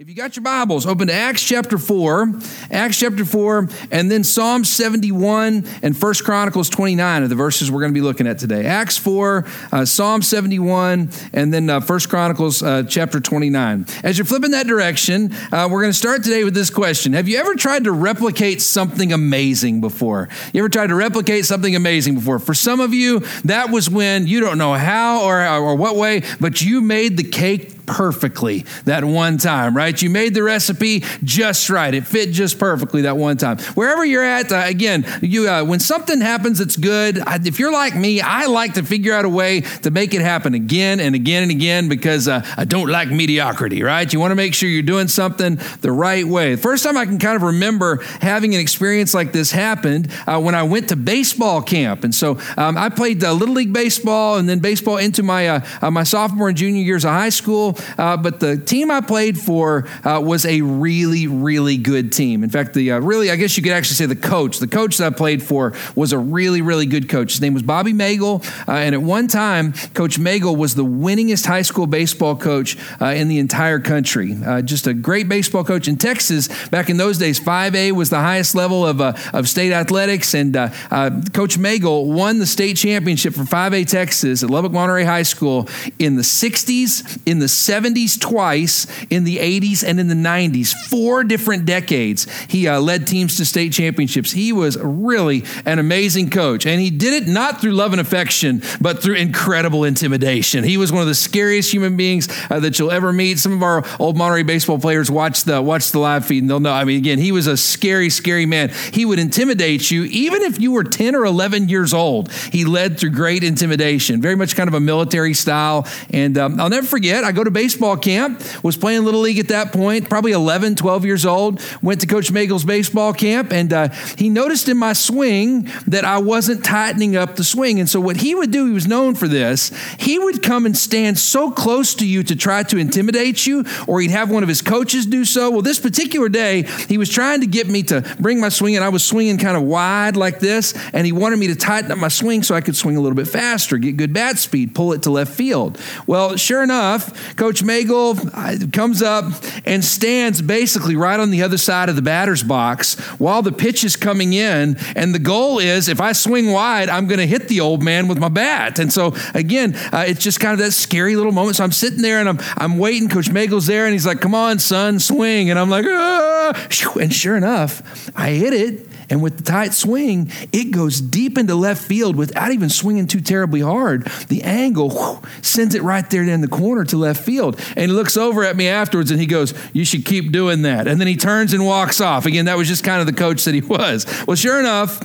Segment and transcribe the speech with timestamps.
[0.00, 2.32] If you got your Bibles, open to Acts chapter 4,
[2.70, 7.80] Acts chapter 4, and then Psalm 71 and First Chronicles 29 are the verses we're
[7.80, 8.64] going to be looking at today.
[8.64, 13.84] Acts 4, uh, Psalm 71, and then uh, First Chronicles uh, chapter 29.
[14.02, 17.28] As you're flipping that direction, uh, we're going to start today with this question Have
[17.28, 20.30] you ever tried to replicate something amazing before?
[20.54, 22.38] You ever tried to replicate something amazing before?
[22.38, 26.22] For some of you, that was when you don't know how or, or what way,
[26.40, 30.00] but you made the cake perfectly that one time, right?
[30.00, 31.92] You made the recipe just right.
[31.92, 33.58] It fit just perfectly that one time.
[33.74, 37.72] Wherever you're at, uh, again, you uh, when something happens that's good, I, if you're
[37.72, 41.16] like me, I like to figure out a way to make it happen again and
[41.16, 44.10] again and again because uh, I don't like mediocrity, right?
[44.10, 46.54] You want to make sure you're doing something the right way.
[46.54, 50.40] The first time I can kind of remember having an experience like this happened uh,
[50.40, 54.36] when I went to baseball camp, and so um, I played uh, little league baseball
[54.38, 57.76] and then baseball into my uh, my sophomore and junior years of high school.
[57.98, 62.44] Uh, but the team I played for uh, was a really, really good team.
[62.44, 64.98] In fact, the uh, really, I guess you could actually say the coach, the coach
[64.98, 67.32] that I played for was a really, really good coach.
[67.32, 68.44] His name was Bobby Moegle.
[68.68, 73.06] Uh, and at one time, Coach Moegle was the winningest high school baseball coach uh,
[73.06, 74.36] in the entire country.
[74.44, 76.48] Uh, just a great baseball coach in Texas.
[76.68, 80.34] Back in those days, 5A was the highest level of, of state athletics.
[80.34, 85.68] And Coach Moegle won the state championship for 5A Texas at Lubbock Monterey High School
[85.98, 90.72] in the 60s, in the 70s twice, in the 80s and in the 90s.
[90.88, 92.26] Four different decades.
[92.46, 94.32] He uh, led teams to state championships.
[94.32, 96.66] He was really an amazing coach.
[96.66, 100.64] And he did it not through love and affection, but through incredible intimidation.
[100.64, 103.38] He was one of the scariest human beings uh, that you'll ever meet.
[103.38, 106.60] Some of our old Monterey baseball players watch the, watch the live feed and they'll
[106.60, 106.72] know.
[106.72, 108.70] I mean, again, he was a scary, scary man.
[108.92, 112.30] He would intimidate you even if you were 10 or 11 years old.
[112.32, 115.86] He led through great intimidation, very much kind of a military style.
[116.10, 119.48] And um, I'll never forget, I go to baseball camp, was playing Little League at
[119.48, 121.60] that point, probably 11, 12 years old.
[121.82, 126.18] Went to Coach Moegle's baseball camp, and uh, he noticed in my swing that I
[126.18, 127.80] wasn't tightening up the swing.
[127.80, 130.76] And so, what he would do, he was known for this, he would come and
[130.76, 134.48] stand so close to you to try to intimidate you, or he'd have one of
[134.48, 135.50] his coaches do so.
[135.50, 138.84] Well, this particular day, he was trying to get me to bring my swing, and
[138.84, 141.98] I was swinging kind of wide like this, and he wanted me to tighten up
[141.98, 144.92] my swing so I could swing a little bit faster, get good bat speed, pull
[144.92, 145.78] it to left field.
[146.06, 149.24] Well, sure enough, Coach Moegle comes up
[149.64, 153.82] and stands basically right on the other side of the batter's box while the pitch
[153.82, 154.76] is coming in.
[154.94, 158.08] And the goal is if I swing wide, I'm going to hit the old man
[158.08, 158.78] with my bat.
[158.78, 161.56] And so, again, uh, it's just kind of that scary little moment.
[161.56, 163.08] So I'm sitting there and I'm, I'm waiting.
[163.08, 165.48] Coach Moegle's there and he's like, come on, son, swing.
[165.48, 166.68] And I'm like, ah.
[167.00, 171.54] and sure enough, I hit it and with the tight swing, it goes deep into
[171.54, 174.06] left field without even swinging too terribly hard.
[174.28, 177.60] The angle sends it right there in the corner to left field.
[177.76, 180.86] And he looks over at me afterwards and he goes, You should keep doing that.
[180.86, 182.24] And then he turns and walks off.
[182.24, 184.06] Again, that was just kind of the coach that he was.
[184.26, 185.00] Well, sure enough,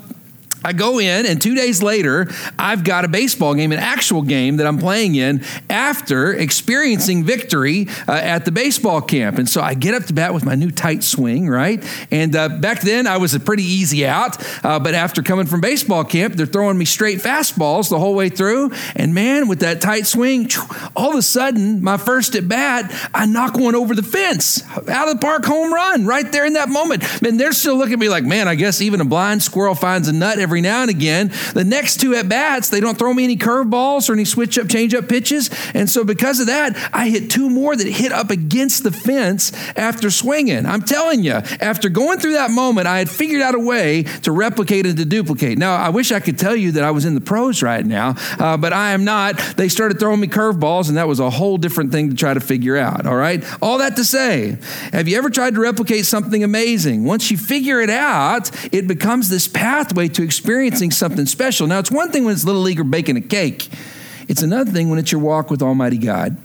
[0.66, 2.28] I go in, and two days later,
[2.58, 7.88] I've got a baseball game, an actual game that I'm playing in after experiencing victory
[8.08, 9.38] uh, at the baseball camp.
[9.38, 11.86] And so I get up to bat with my new tight swing, right?
[12.10, 14.44] And uh, back then, I was a pretty easy out.
[14.66, 18.30] Uh, but after coming from baseball camp, they're throwing me straight fastballs the whole way
[18.30, 18.72] through.
[18.96, 20.50] And man, with that tight swing,
[20.96, 25.08] all of a sudden, my first at bat, I knock one over the fence, out
[25.10, 27.04] of the park home run, right there in that moment.
[27.22, 30.08] And they're still looking at me like, man, I guess even a blind squirrel finds
[30.08, 31.34] a nut every every now and again.
[31.54, 34.70] The next two at bats, they don't throw me any curveballs or any switch up,
[34.70, 35.50] change up pitches.
[35.74, 39.52] And so because of that, I hit two more that hit up against the fence
[39.76, 40.66] after swinging.
[40.66, 44.32] I'm telling you, after going through that moment, I had figured out a way to
[44.32, 45.58] replicate and to duplicate.
[45.58, 48.16] Now, I wish I could tell you that I was in the pros right now,
[48.40, 49.38] uh, but I am not.
[49.58, 52.40] They started throwing me curveballs, and that was a whole different thing to try to
[52.40, 53.06] figure out.
[53.06, 53.44] All right?
[53.62, 54.58] All that to say,
[54.94, 57.04] have you ever tried to replicate something amazing?
[57.04, 61.66] Once you figure it out, it becomes this pathway to experiencing something special.
[61.66, 63.70] Now, it's one thing when it's Little League or baking a cake,
[64.28, 66.36] it's another thing when it's your walk with Almighty God.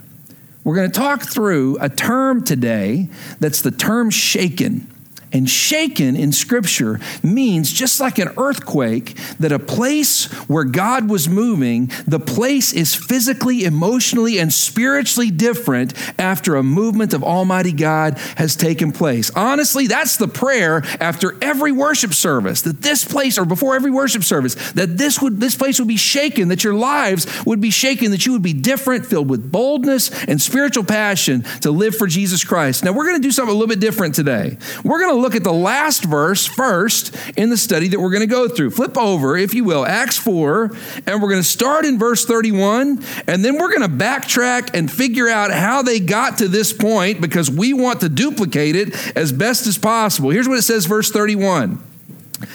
[0.63, 3.09] We're going to talk through a term today
[3.39, 4.90] that's the term shaken.
[5.33, 11.29] And shaken in Scripture means just like an earthquake, that a place where God was
[11.29, 18.17] moving, the place is physically, emotionally, and spiritually different after a movement of Almighty God
[18.35, 19.31] has taken place.
[19.35, 24.23] Honestly, that's the prayer after every worship service that this place, or before every worship
[24.23, 28.11] service, that this would this place would be shaken, that your lives would be shaken,
[28.11, 32.43] that you would be different, filled with boldness and spiritual passion to live for Jesus
[32.43, 32.83] Christ.
[32.83, 34.57] Now we're going to do something a little bit different today.
[34.83, 38.21] We're going to look at the last verse first in the study that we're going
[38.21, 38.71] to go through.
[38.71, 40.71] Flip over, if you will, Acts 4,
[41.05, 44.91] and we're going to start in verse 31, and then we're going to backtrack and
[44.91, 49.31] figure out how they got to this point because we want to duplicate it as
[49.31, 50.29] best as possible.
[50.29, 51.90] Here's what it says, verse 31.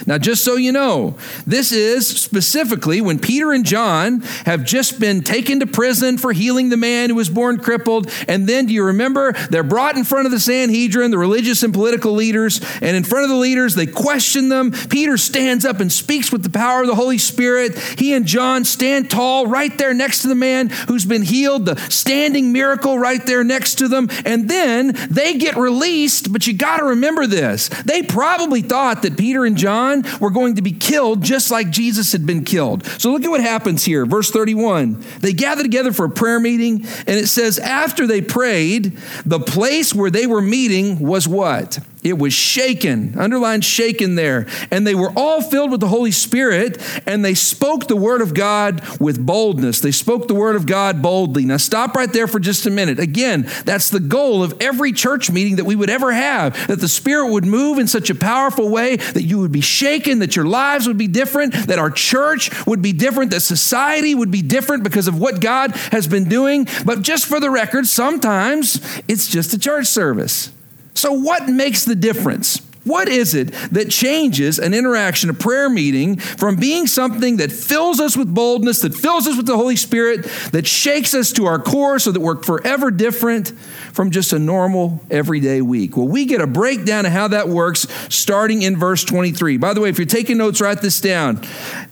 [0.06, 1.17] Now, just so you know,
[1.47, 6.69] this is specifically when Peter and John have just been taken to prison for healing
[6.69, 8.11] the man who was born crippled.
[8.29, 9.33] And then, do you remember?
[9.50, 12.61] They're brought in front of the Sanhedrin, the religious and political leaders.
[12.81, 14.73] And in front of the leaders, they question them.
[14.73, 17.79] Peter stands up and speaks with the power of the Holy Spirit.
[17.99, 21.77] He and John stand tall right there next to the man who's been healed, the
[21.91, 24.09] standing miracle right there next to them.
[24.25, 26.33] And then they get released.
[26.33, 27.69] But you got to remember this.
[27.85, 31.69] They probably thought that Peter and John John were going to be killed just like
[31.69, 32.87] Jesus had been killed.
[32.99, 34.06] So look at what happens here.
[34.06, 35.05] Verse 31.
[35.20, 38.96] They gathered together for a prayer meeting, and it says, after they prayed,
[39.26, 41.78] the place where they were meeting was what?
[42.06, 44.47] It was shaken, underlined shaken there.
[44.70, 48.32] And they were all filled with the Holy Spirit, and they spoke the word of
[48.32, 49.81] God with boldness.
[49.81, 51.44] They spoke the word of God boldly.
[51.44, 53.00] Now, stop right there for just a minute.
[53.00, 56.87] Again, that's the goal of every church meeting that we would ever have that the
[56.87, 60.44] Spirit would move in such a powerful way that you would be shaken, that your
[60.44, 64.85] lives would be different, that our church would be different, that society would be different
[64.85, 66.69] because of what God has been doing.
[66.85, 70.52] But just for the record, sometimes it's just a church service.
[70.96, 72.65] So, what makes the difference?
[72.87, 77.99] What is it that changes an interaction, a prayer meeting, from being something that fills
[77.99, 80.23] us with boldness, that fills us with the Holy Spirit,
[80.53, 83.49] that shakes us to our core so that we're forever different
[83.93, 85.97] from just a normal everyday week?
[85.97, 89.56] Well, we get a breakdown of how that works starting in verse 23.
[89.56, 91.41] By the way, if you're taking notes, write this down.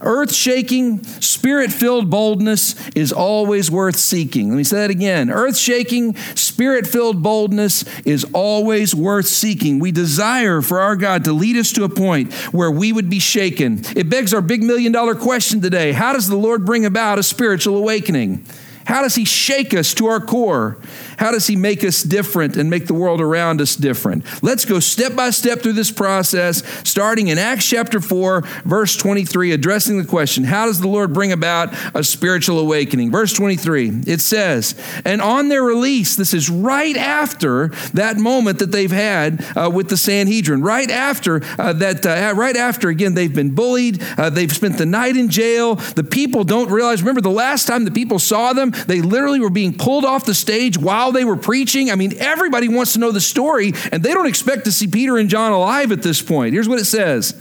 [0.01, 4.51] Earth shaking, spirit filled boldness is always worth seeking.
[4.51, 5.29] Let me say that again.
[5.29, 9.81] Earth shaking, spirit filled boldness is always worth seeking.
[9.81, 13.19] We desire for our God to lead us to a point where we would be
[13.19, 13.83] shaken.
[13.97, 17.23] It begs our big million dollar question today How does the Lord bring about a
[17.23, 18.45] spiritual awakening?
[18.87, 20.79] How does He shake us to our core?
[21.19, 24.25] How does He make us different and make the world around us different?
[24.43, 29.53] Let's go step by step through this process, starting in Acts chapter 4, verse 23,
[29.53, 33.11] addressing the question How does the Lord bring about a spiritual awakening?
[33.11, 34.75] Verse 23, it says,
[35.05, 39.89] And on their release, this is right after that moment that they've had uh, with
[39.89, 44.53] the Sanhedrin, right after uh, that, uh, right after, again, they've been bullied, uh, they've
[44.53, 45.77] spent the night in jail.
[45.77, 49.51] The people don't realize, remember the last time the people saw them, they literally were
[49.51, 51.91] being pulled off the stage while they were preaching.
[51.91, 55.17] I mean, everybody wants to know the story, and they don't expect to see Peter
[55.17, 56.55] and John alive at this point.
[56.55, 57.35] Here's what it says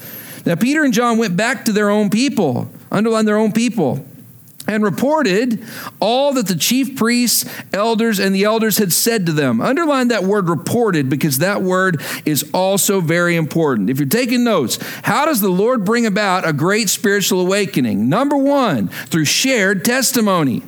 [0.45, 4.05] Now, Peter and John went back to their own people, underline their own people
[4.67, 5.63] and reported
[5.99, 9.61] all that the chief priests, elders, and the elders had said to them.
[9.61, 13.89] Underline that word reported because that word is also very important.
[13.89, 18.07] If you're taking notes, how does the Lord bring about a great spiritual awakening?
[18.07, 20.63] Number one, through shared testimony.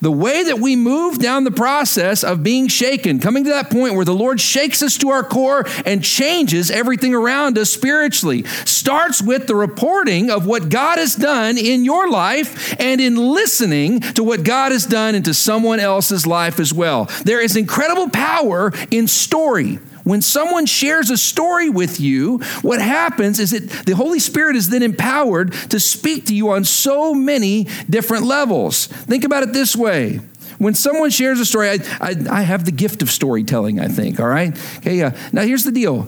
[0.00, 3.94] The way that we move down the process of being shaken, coming to that point
[3.94, 9.22] where the Lord shakes us to our core and changes everything around us spiritually, starts
[9.22, 14.24] with the reporting of what God has done in your life and in listening to
[14.24, 17.06] what God has done into someone else's life as well.
[17.24, 19.78] There is incredible power in story.
[20.08, 24.70] When someone shares a story with you, what happens is that the Holy Spirit is
[24.70, 28.86] then empowered to speak to you on so many different levels.
[28.86, 30.20] Think about it this way.
[30.56, 34.18] When someone shares a story, I, I, I have the gift of storytelling, I think,
[34.18, 34.58] all right?
[34.78, 36.04] Okay, uh, now here's the deal.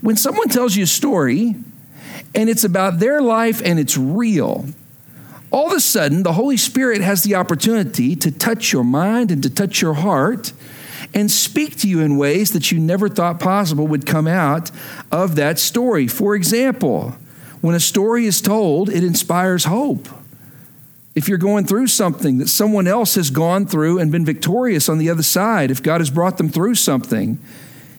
[0.00, 1.56] When someone tells you a story
[2.36, 4.64] and it's about their life and it's real,
[5.50, 9.42] all of a sudden the Holy Spirit has the opportunity to touch your mind and
[9.42, 10.52] to touch your heart
[11.14, 14.70] and speak to you in ways that you never thought possible would come out
[15.10, 16.06] of that story.
[16.06, 17.16] For example,
[17.60, 20.08] when a story is told, it inspires hope.
[21.14, 24.98] If you're going through something that someone else has gone through and been victorious on
[24.98, 27.38] the other side, if God has brought them through something,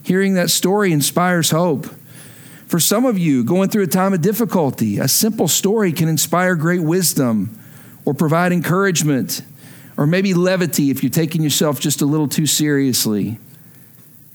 [0.02, 1.88] hearing that story inspires hope.
[2.68, 6.56] For some of you going through a time of difficulty, a simple story can inspire
[6.56, 7.60] great wisdom
[8.06, 9.42] or provide encouragement
[9.98, 13.38] or maybe levity if you're taking yourself just a little too seriously.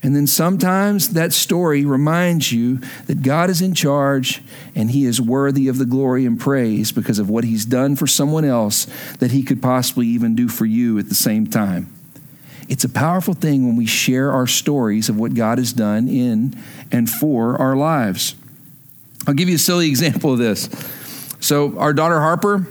[0.03, 4.41] And then sometimes that story reminds you that God is in charge
[4.75, 8.05] and He is worthy of the glory and praise because of what He's done for
[8.05, 8.85] someone else
[9.19, 11.91] that He could possibly even do for you at the same time.
[12.69, 16.61] It's a powerful thing when we share our stories of what God has done in
[16.91, 18.35] and for our lives.
[19.25, 20.69] I'll give you a silly example of this.
[21.39, 22.67] So, our daughter Harper,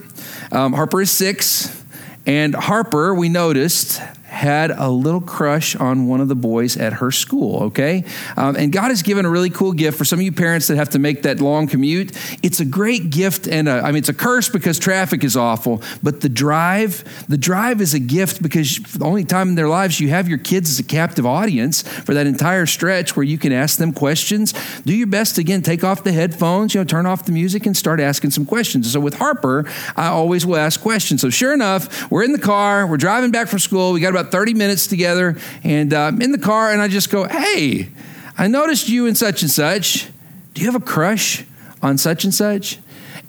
[0.53, 1.85] um, Harper is six.
[2.27, 4.03] And Harper, we noticed,
[4.37, 8.05] had a little crush on one of the boys at her school, okay?
[8.37, 10.77] Um, and God has given a really cool gift for some of you parents that
[10.77, 12.13] have to make that long commute.
[12.43, 15.83] It's a great gift, and a, I mean, it's a curse because traffic is awful,
[16.03, 20.01] but the drive, the drive is a gift because the only time in their lives
[20.01, 23.53] you have your kids as a captive audience for that entire stretch where you can
[23.53, 24.53] ask them questions.
[24.83, 27.75] Do your best, again, take off the headphones, you know, turn off the music and
[27.75, 28.93] start asking some questions.
[28.93, 29.65] So with Harper,
[29.97, 31.23] I always will ask questions.
[31.23, 34.26] So sure enough, we're in the car, we're driving back from school, we got about
[34.31, 37.89] 30 minutes together, and uh, I'm in the car, and I just go, Hey,
[38.39, 40.09] I noticed you and such and such.
[40.55, 41.45] Do you have a crush
[41.83, 42.79] on such and such?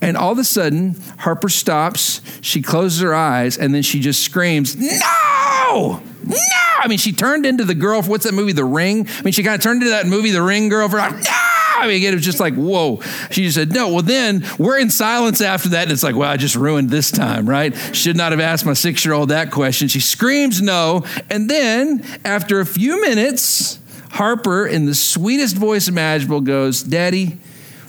[0.01, 4.22] And all of a sudden, Harper stops, she closes her eyes, and then she just
[4.22, 6.01] screams, No!
[6.24, 6.38] No!
[6.80, 9.08] I mean, she turned into the girl what's that movie, The Ring?
[9.08, 11.47] I mean, she kind of turned into that movie, The Ring girl for, No!
[11.77, 13.01] I mean, it was just like, whoa.
[13.31, 13.89] She just said, no.
[13.93, 15.84] Well, then we're in silence after that.
[15.84, 17.75] And it's like, well, I just ruined this time, right?
[17.96, 19.88] Should not have asked my six year old that question.
[19.88, 21.05] She screams no.
[21.29, 23.79] And then after a few minutes,
[24.12, 27.38] Harper, in the sweetest voice imaginable, goes, Daddy,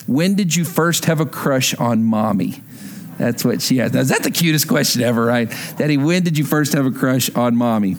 [0.06, 2.62] when did you first have a crush on mommy?
[3.18, 3.94] That's what she asked.
[3.94, 5.52] Now, Is that the cutest question ever, right?
[5.76, 7.96] Daddy, when did you first have a crush on mommy?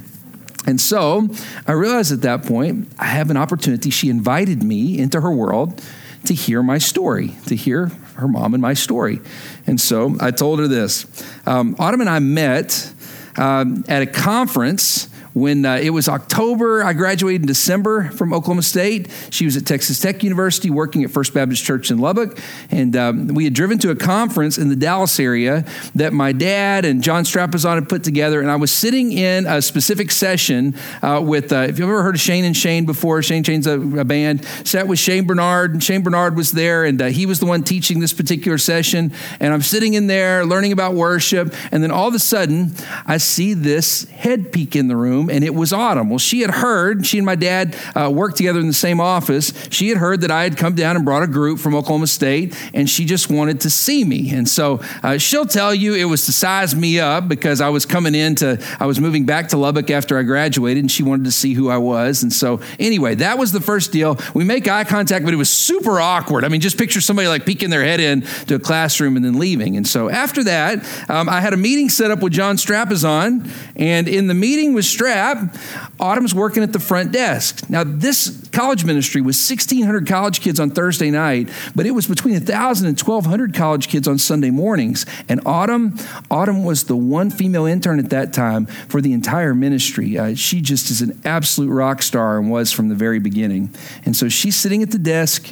[0.65, 1.29] And so
[1.67, 3.89] I realized at that point, I have an opportunity.
[3.89, 5.81] She invited me into her world
[6.25, 9.21] to hear my story, to hear her mom and my story.
[9.65, 11.05] And so I told her this
[11.45, 12.93] um, Autumn and I met
[13.37, 15.07] um, at a conference
[15.39, 19.09] when uh, it was October, I graduated in December from Oklahoma State.
[19.29, 22.37] She was at Texas Tech University working at First Baptist Church in Lubbock.
[22.71, 25.65] And um, we had driven to a conference in the Dallas area
[25.95, 28.41] that my dad and John Strapazon had put together.
[28.41, 32.15] And I was sitting in a specific session uh, with, uh, if you've ever heard
[32.15, 35.73] of Shane and Shane before, Shane and Shane's a, a band, sat with Shane Barnard.
[35.73, 39.13] And Shane Barnard was there, and uh, he was the one teaching this particular session.
[39.39, 41.53] And I'm sitting in there learning about worship.
[41.71, 42.73] And then all of a sudden,
[43.05, 46.09] I see this head peek in the room and it was autumn.
[46.09, 49.53] Well, she had heard, she and my dad uh, worked together in the same office.
[49.69, 52.55] She had heard that I had come down and brought a group from Oklahoma State,
[52.73, 54.31] and she just wanted to see me.
[54.31, 57.85] And so uh, she'll tell you it was to size me up because I was
[57.85, 61.25] coming in to, I was moving back to Lubbock after I graduated, and she wanted
[61.25, 62.23] to see who I was.
[62.23, 64.17] And so, anyway, that was the first deal.
[64.33, 66.43] We make eye contact, but it was super awkward.
[66.43, 69.37] I mean, just picture somebody like peeking their head in to a classroom and then
[69.39, 69.77] leaving.
[69.77, 74.07] And so after that, um, I had a meeting set up with John Strapazon, and
[74.07, 75.55] in the meeting with Strap,
[75.99, 77.67] Autumn's working at the front desk.
[77.67, 82.35] Now, this college ministry was 1,600 college kids on Thursday night, but it was between
[82.35, 85.07] 1,000 and 1,200 college kids on Sunday mornings.
[85.27, 85.97] And Autumn,
[86.29, 90.15] Autumn was the one female intern at that time for the entire ministry.
[90.15, 93.73] Uh, she just is an absolute rock star and was from the very beginning.
[94.05, 95.51] And so she's sitting at the desk,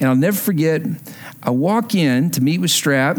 [0.00, 0.82] and I'll never forget,
[1.44, 3.18] I walk in to meet with Strap.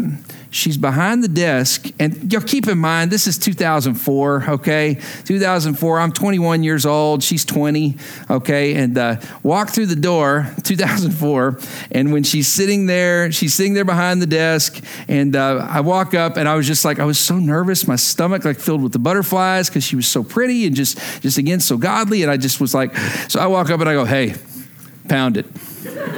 [0.50, 4.44] She's behind the desk, and know, keep in mind this is 2004.
[4.48, 6.00] Okay, 2004.
[6.00, 7.22] I'm 21 years old.
[7.22, 7.96] She's 20.
[8.30, 11.58] Okay, and uh, walk through the door, 2004,
[11.90, 16.14] and when she's sitting there, she's sitting there behind the desk, and uh, I walk
[16.14, 18.92] up, and I was just like, I was so nervous, my stomach like filled with
[18.92, 22.38] the butterflies because she was so pretty and just, just again so godly, and I
[22.38, 22.96] just was like,
[23.28, 24.34] so I walk up and I go, hey,
[25.08, 25.52] pound it.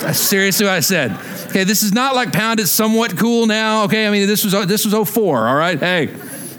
[0.01, 1.13] That's seriously what I said.
[1.49, 3.85] Okay, this is not like pound it somewhat cool now.
[3.85, 5.79] Okay, I mean this was this was 04, all right?
[5.79, 6.15] Hey,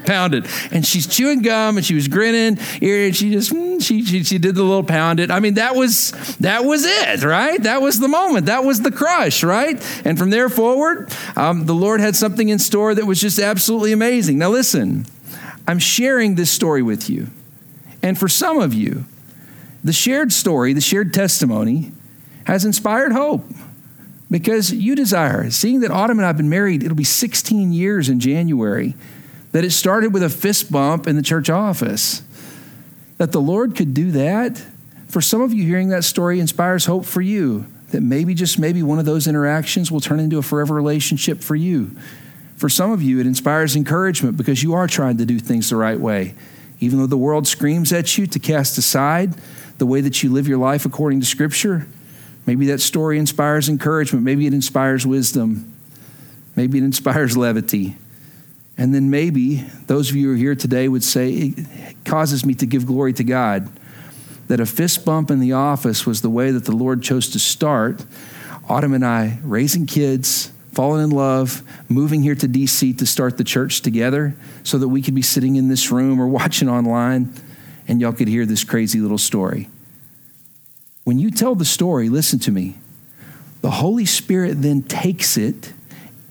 [0.06, 0.46] pound it.
[0.72, 4.38] And she's chewing gum and she was grinning, and she just mm, she, she she
[4.38, 5.32] did the little pound it.
[5.32, 7.62] I mean that was that was it, right?
[7.64, 8.48] That was the moment.
[8.48, 9.82] That was the crush, right?
[10.06, 13.92] And from there forward, um, the Lord had something in store that was just absolutely
[13.92, 14.38] amazing.
[14.38, 15.06] Now listen,
[15.68, 17.28] I'm sharing this story with you,
[18.04, 19.06] and for some of you,
[19.84, 21.92] the shared story, the shared testimony
[22.52, 23.46] has inspired hope
[24.30, 28.10] because you desire, seeing that Autumn and I have been married, it'll be 16 years
[28.10, 28.94] in January,
[29.54, 32.24] that it started with a fist bump in the church office.
[33.18, 34.62] That the Lord could do that.
[35.08, 38.84] For some of you, hearing that story inspires hope for you, that maybe, just maybe,
[38.84, 41.92] one of those interactions will turn into a forever relationship for you.
[42.58, 45.78] For some of you, it inspires encouragement because you are trying to do things the
[45.78, 46.36] right way.
[46.82, 49.36] Even though the world screams at you to cast aside
[49.78, 51.88] the way that you live your life according to Scripture,
[52.46, 54.26] Maybe that story inspires encouragement.
[54.26, 55.74] Maybe it inspires wisdom.
[56.56, 57.98] Maybe it inspires levity.
[58.78, 59.58] And then maybe
[59.88, 63.14] those of you who are here today would say, it causes me to give glory
[63.14, 63.70] to God.
[64.48, 67.40] That a fist bump in the office was the way that the Lord chose to
[67.40, 68.04] start.
[68.68, 73.44] Autumn and I raising kids, falling in love, moving here to DC to start the
[73.44, 77.34] church together so that we could be sitting in this room or watching online
[77.88, 79.70] and y'all could hear this crazy little story.
[81.04, 82.78] When you tell the story, listen to me.
[83.62, 85.74] The Holy Spirit then takes it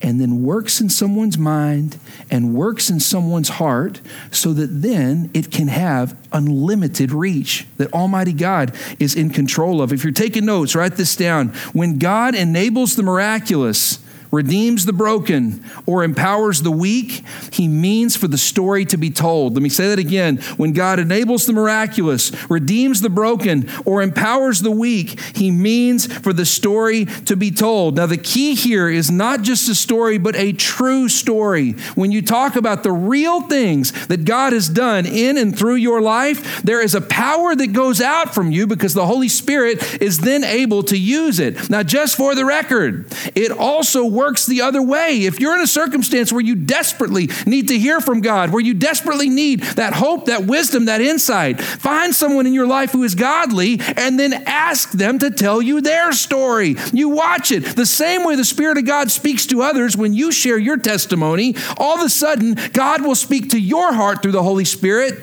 [0.03, 1.99] and then works in someone's mind
[2.31, 4.01] and works in someone's heart
[4.31, 9.93] so that then it can have unlimited reach that Almighty God is in control of.
[9.93, 11.49] If you're taking notes, write this down.
[11.73, 13.99] When God enables the miraculous,
[14.31, 19.55] redeems the broken, or empowers the weak, he means for the story to be told.
[19.55, 20.39] Let me say that again.
[20.57, 26.33] When God enables the miraculous, redeems the broken, or empowers the weak, he means for
[26.33, 27.97] the story to be told.
[27.97, 31.73] Now, the key here is not just a story, but a true story.
[31.95, 36.01] When you talk about the real things that God has done in and through your
[36.01, 40.19] life, there is a power that goes out from you because the Holy Spirit is
[40.21, 41.71] then able to use it.
[41.71, 45.25] Now, just for the record, it also works the other way.
[45.25, 48.75] If you're in a circumstance where you desperately need to hear from God, where you
[48.75, 53.15] desperately need that hope, that wisdom, that insight, find someone in your life who is
[53.15, 56.77] godly and then ask them to tell you their story.
[56.93, 57.65] You watch it.
[57.65, 61.57] The same way the Spirit of God speaks to others when you share your testimony,
[61.79, 65.15] all of a sudden, God will speak to your heart through the Holy Spirit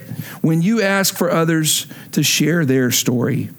[0.41, 3.51] when you ask for others to share their story.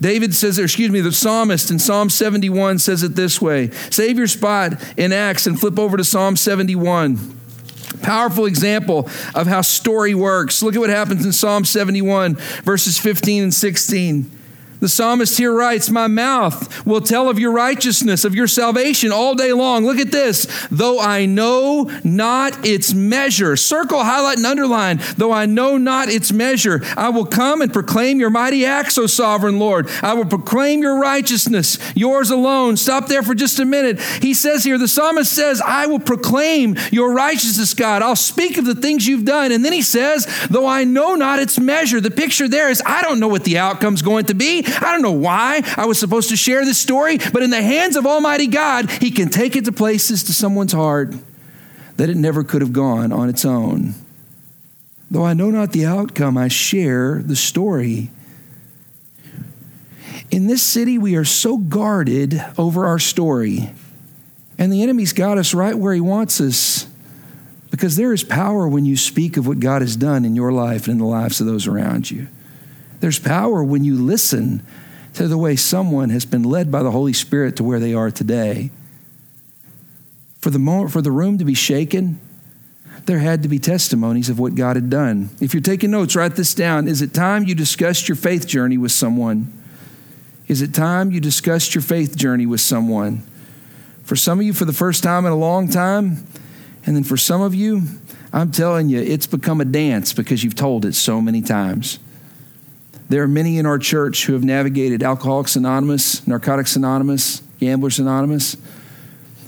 [0.00, 3.70] David says, excuse me, the psalmist in Psalm 71 says it this way.
[3.90, 7.34] Save your spot in Acts and flip over to Psalm 71.
[8.02, 10.62] Powerful example of how story works.
[10.62, 14.30] Look at what happens in Psalm 71, verses 15 and 16.
[14.80, 19.34] The psalmist here writes, My mouth will tell of your righteousness, of your salvation all
[19.34, 19.84] day long.
[19.84, 20.46] Look at this.
[20.70, 26.32] Though I know not its measure, circle, highlight, and underline, though I know not its
[26.32, 29.88] measure, I will come and proclaim your mighty acts, O sovereign Lord.
[30.02, 32.76] I will proclaim your righteousness, yours alone.
[32.76, 34.00] Stop there for just a minute.
[34.00, 38.02] He says here, the psalmist says, I will proclaim your righteousness, God.
[38.02, 39.52] I'll speak of the things you've done.
[39.52, 43.02] And then he says, Though I know not its measure, the picture there is, I
[43.02, 44.65] don't know what the outcome's going to be.
[44.66, 47.96] I don't know why I was supposed to share this story, but in the hands
[47.96, 51.14] of Almighty God, He can take it to places to someone's heart
[51.96, 53.94] that it never could have gone on its own.
[55.10, 58.10] Though I know not the outcome, I share the story.
[60.30, 63.70] In this city, we are so guarded over our story,
[64.58, 66.88] and the enemy's got us right where he wants us
[67.70, 70.86] because there is power when you speak of what God has done in your life
[70.86, 72.26] and in the lives of those around you.
[73.00, 74.64] There's power when you listen
[75.14, 78.10] to the way someone has been led by the Holy Spirit to where they are
[78.10, 78.70] today.
[80.40, 82.20] For the moment, for the room to be shaken,
[83.06, 85.30] there had to be testimonies of what God had done.
[85.40, 86.88] If you're taking notes, write this down.
[86.88, 89.52] Is it time you discussed your faith journey with someone?
[90.48, 93.22] Is it time you discussed your faith journey with someone?
[94.04, 96.26] For some of you, for the first time in a long time,
[96.84, 97.82] and then for some of you,
[98.32, 101.98] I'm telling you, it's become a dance because you've told it so many times.
[103.08, 108.56] There are many in our church who have navigated Alcoholics Anonymous, Narcotics Anonymous, Gamblers Anonymous.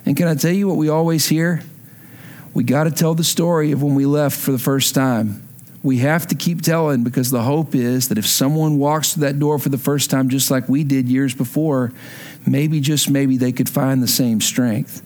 [0.07, 1.63] And can I tell you what we always hear?
[2.55, 5.43] We got to tell the story of when we left for the first time.
[5.83, 9.41] We have to keep telling because the hope is that if someone walks through that
[9.41, 11.93] door for the first time, just like we did years before,
[12.47, 15.03] maybe, just maybe, they could find the same strength.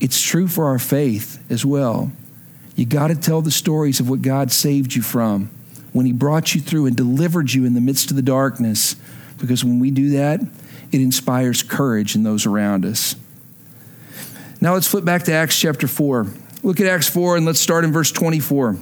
[0.00, 2.10] It's true for our faith as well.
[2.74, 5.50] You got to tell the stories of what God saved you from
[5.96, 8.96] when He brought you through and delivered you in the midst of the darkness.
[9.38, 10.40] Because when we do that,
[10.92, 13.16] it inspires courage in those around us.
[14.60, 16.26] Now let's flip back to Acts chapter 4.
[16.62, 18.78] Look at Acts 4 and let's start in verse 24.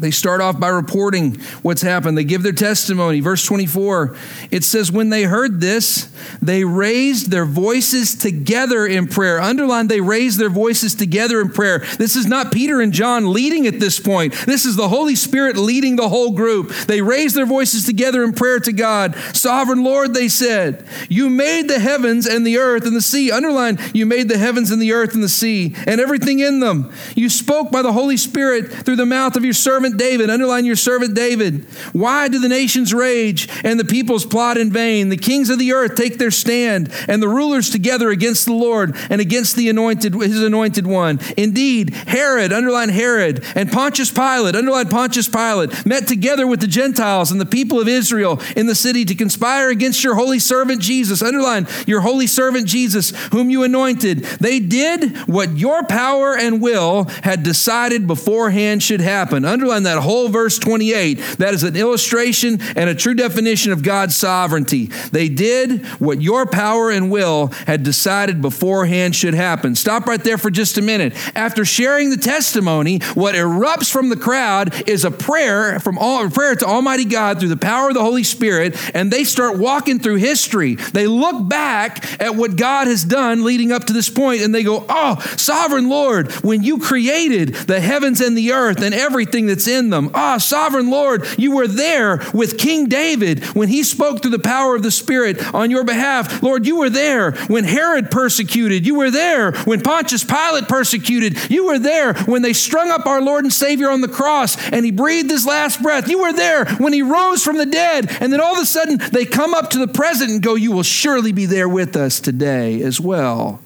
[0.00, 2.16] They start off by reporting what's happened.
[2.16, 3.20] They give their testimony.
[3.20, 4.16] Verse 24,
[4.50, 6.10] it says, When they heard this,
[6.42, 9.40] they raised their voices together in prayer.
[9.40, 11.80] Underline, they raised their voices together in prayer.
[11.98, 14.34] This is not Peter and John leading at this point.
[14.46, 16.70] This is the Holy Spirit leading the whole group.
[16.86, 19.14] They raised their voices together in prayer to God.
[19.34, 23.30] Sovereign Lord, they said, You made the heavens and the earth and the sea.
[23.30, 26.92] Underline, you made the heavens and the earth and the sea and everything in them.
[27.14, 30.30] You spoke by the Holy Spirit through the mouth of your servant servant David.
[30.30, 31.64] Underline your servant David.
[31.92, 35.08] Why do the nations rage and the peoples plot in vain?
[35.08, 38.96] The kings of the earth take their stand and the rulers together against the Lord
[39.10, 41.18] and against the anointed, his anointed one.
[41.36, 47.32] Indeed, Herod, underline Herod, and Pontius Pilate, underline Pontius Pilate, met together with the Gentiles
[47.32, 51.22] and the people of Israel in the city to conspire against your holy servant Jesus.
[51.22, 54.20] Underline your holy servant Jesus, whom you anointed.
[54.40, 59.44] They did what your power and will had decided beforehand should happen.
[59.44, 63.82] Underline 1, that whole verse 28, that is an illustration and a true definition of
[63.82, 64.86] God's sovereignty.
[65.10, 69.74] They did what your power and will had decided beforehand should happen.
[69.74, 71.14] Stop right there for just a minute.
[71.34, 76.54] After sharing the testimony, what erupts from the crowd is a prayer from all prayer
[76.54, 80.16] to Almighty God through the power of the Holy Spirit, and they start walking through
[80.16, 80.74] history.
[80.74, 84.62] They look back at what God has done leading up to this point, and they
[84.62, 89.59] go, Oh, sovereign Lord, when you created the heavens and the earth and everything that's
[89.68, 90.10] in them.
[90.14, 94.74] Ah, sovereign Lord, you were there with King David when he spoke through the power
[94.74, 96.42] of the Spirit on your behalf.
[96.42, 98.86] Lord, you were there when Herod persecuted.
[98.86, 101.50] You were there when Pontius Pilate persecuted.
[101.50, 104.84] You were there when they strung up our Lord and Savior on the cross and
[104.84, 106.08] he breathed his last breath.
[106.08, 108.10] You were there when he rose from the dead.
[108.20, 110.72] And then all of a sudden they come up to the present and go, You
[110.72, 113.60] will surely be there with us today as well.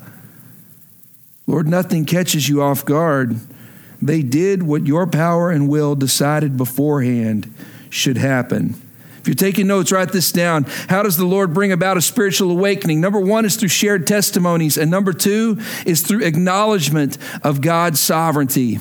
[1.47, 3.39] Lord, nothing catches you off guard.
[4.05, 7.53] They did what your power and will decided beforehand
[7.88, 8.75] should happen.
[9.21, 10.64] If you're taking notes, write this down.
[10.90, 13.01] How does the Lord bring about a spiritual awakening?
[13.01, 18.79] Number one is through shared testimonies, and number two is through acknowledgement of God's sovereignty.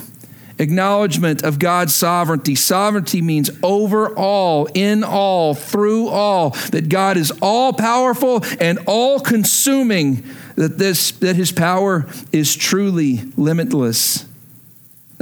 [0.59, 2.55] Acknowledgement of God's sovereignty.
[2.55, 9.21] Sovereignty means over all, in all, through all, that God is all powerful and all
[9.21, 10.25] consuming,
[10.57, 14.25] that, this, that his power is truly limitless.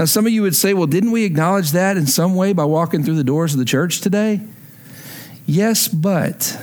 [0.01, 2.65] Now, some of you would say, well, didn't we acknowledge that in some way by
[2.65, 4.41] walking through the doors of the church today?
[5.45, 6.59] Yes, but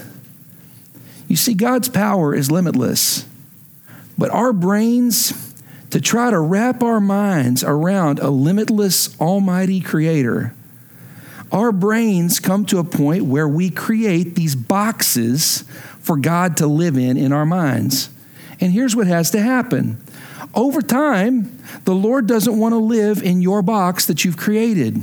[1.29, 3.25] you see, God's power is limitless.
[4.19, 5.55] But our brains,
[5.91, 10.53] to try to wrap our minds around a limitless, almighty creator,
[11.53, 15.63] our brains come to a point where we create these boxes
[16.01, 18.11] for God to live in in our minds.
[18.61, 20.03] And here's what has to happen
[20.59, 25.03] over time, the Lord doesn't want to live in your box that you've created.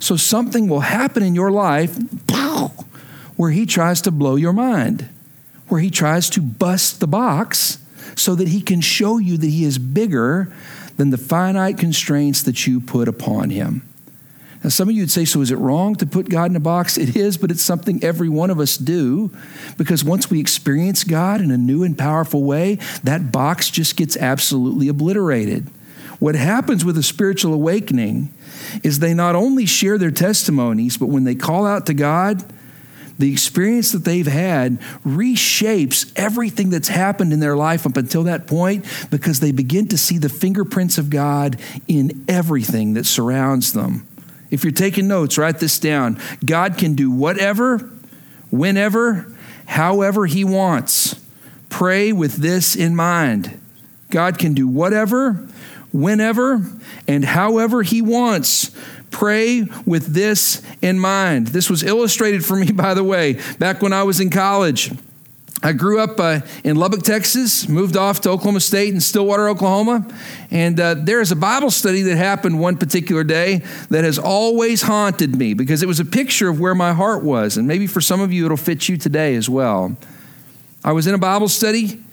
[0.00, 1.96] So something will happen in your life
[3.36, 5.08] where he tries to blow your mind,
[5.68, 7.78] where he tries to bust the box
[8.16, 10.52] so that he can show you that he is bigger
[10.96, 13.88] than the finite constraints that you put upon him.
[14.62, 16.60] Now, some of you would say, so is it wrong to put God in a
[16.60, 16.98] box?
[16.98, 19.30] It is, but it's something every one of us do
[19.76, 24.16] because once we experience God in a new and powerful way, that box just gets
[24.16, 25.70] absolutely obliterated.
[26.18, 28.34] What happens with a spiritual awakening
[28.82, 32.42] is they not only share their testimonies, but when they call out to God,
[33.18, 38.48] the experience that they've had reshapes everything that's happened in their life up until that
[38.48, 44.07] point because they begin to see the fingerprints of God in everything that surrounds them.
[44.50, 46.20] If you're taking notes, write this down.
[46.44, 47.78] God can do whatever,
[48.50, 49.34] whenever,
[49.66, 51.20] however He wants.
[51.68, 53.60] Pray with this in mind.
[54.10, 55.32] God can do whatever,
[55.92, 56.66] whenever,
[57.06, 58.74] and however He wants.
[59.10, 61.48] Pray with this in mind.
[61.48, 64.92] This was illustrated for me, by the way, back when I was in college.
[65.60, 70.06] I grew up uh, in Lubbock, Texas, moved off to Oklahoma State in Stillwater, Oklahoma.
[70.52, 74.82] And uh, there is a Bible study that happened one particular day that has always
[74.82, 77.56] haunted me because it was a picture of where my heart was.
[77.56, 79.96] And maybe for some of you, it'll fit you today as well.
[80.84, 82.04] I was in a Bible study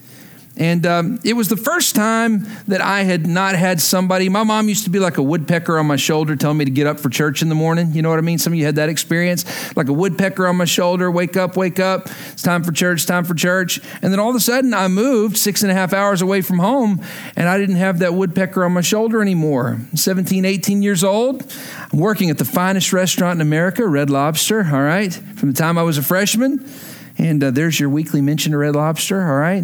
[0.58, 4.30] and um, it was the first time that I had not had somebody.
[4.30, 6.88] My mom used to be like a woodpecker on my shoulder telling me to get
[6.88, 7.92] up for church in the morning.
[7.92, 8.38] You know what I mean?
[8.38, 9.46] Some of you had that experience.
[9.76, 12.08] Like a woodpecker on my shoulder, wake up, wake up.
[12.32, 13.82] It's time for church, time for church.
[14.02, 16.60] And then all of a sudden, I moved six and a half hours away from
[16.60, 17.02] home,
[17.36, 19.80] and I didn't have that woodpecker on my shoulder anymore.
[19.94, 21.54] 17, 18 years old.
[21.92, 25.78] I'm working at the finest restaurant in America, Red Lobster, all right, from the time
[25.78, 26.66] I was a freshman.
[27.18, 29.64] And uh, there's your weekly mention of Red Lobster, all right?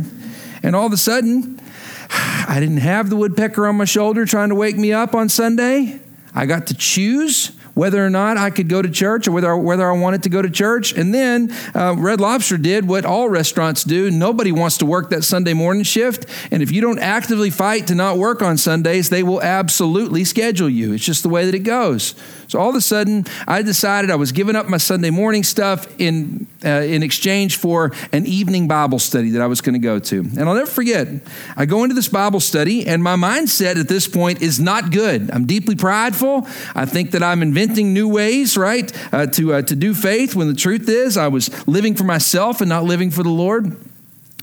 [0.63, 1.59] And all of a sudden,
[2.09, 5.99] I didn't have the woodpecker on my shoulder trying to wake me up on Sunday.
[6.33, 9.89] I got to choose whether or not I could go to church or whether, whether
[9.89, 10.93] I wanted to go to church.
[10.93, 14.11] And then uh, Red Lobster did what all restaurants do.
[14.11, 16.25] Nobody wants to work that Sunday morning shift.
[16.51, 20.69] And if you don't actively fight to not work on Sundays, they will absolutely schedule
[20.69, 20.93] you.
[20.93, 22.13] It's just the way that it goes.
[22.51, 25.87] So all of a sudden, I decided I was giving up my Sunday morning stuff
[26.01, 29.99] in, uh, in exchange for an evening Bible study that I was going to go
[29.99, 30.19] to.
[30.19, 31.07] And I'll never forget,
[31.55, 35.31] I go into this Bible study, and my mindset at this point is not good.
[35.31, 36.45] I'm deeply prideful.
[36.75, 40.49] I think that I'm inventing new ways, right, uh, to, uh, to do faith when
[40.49, 43.77] the truth is I was living for myself and not living for the Lord.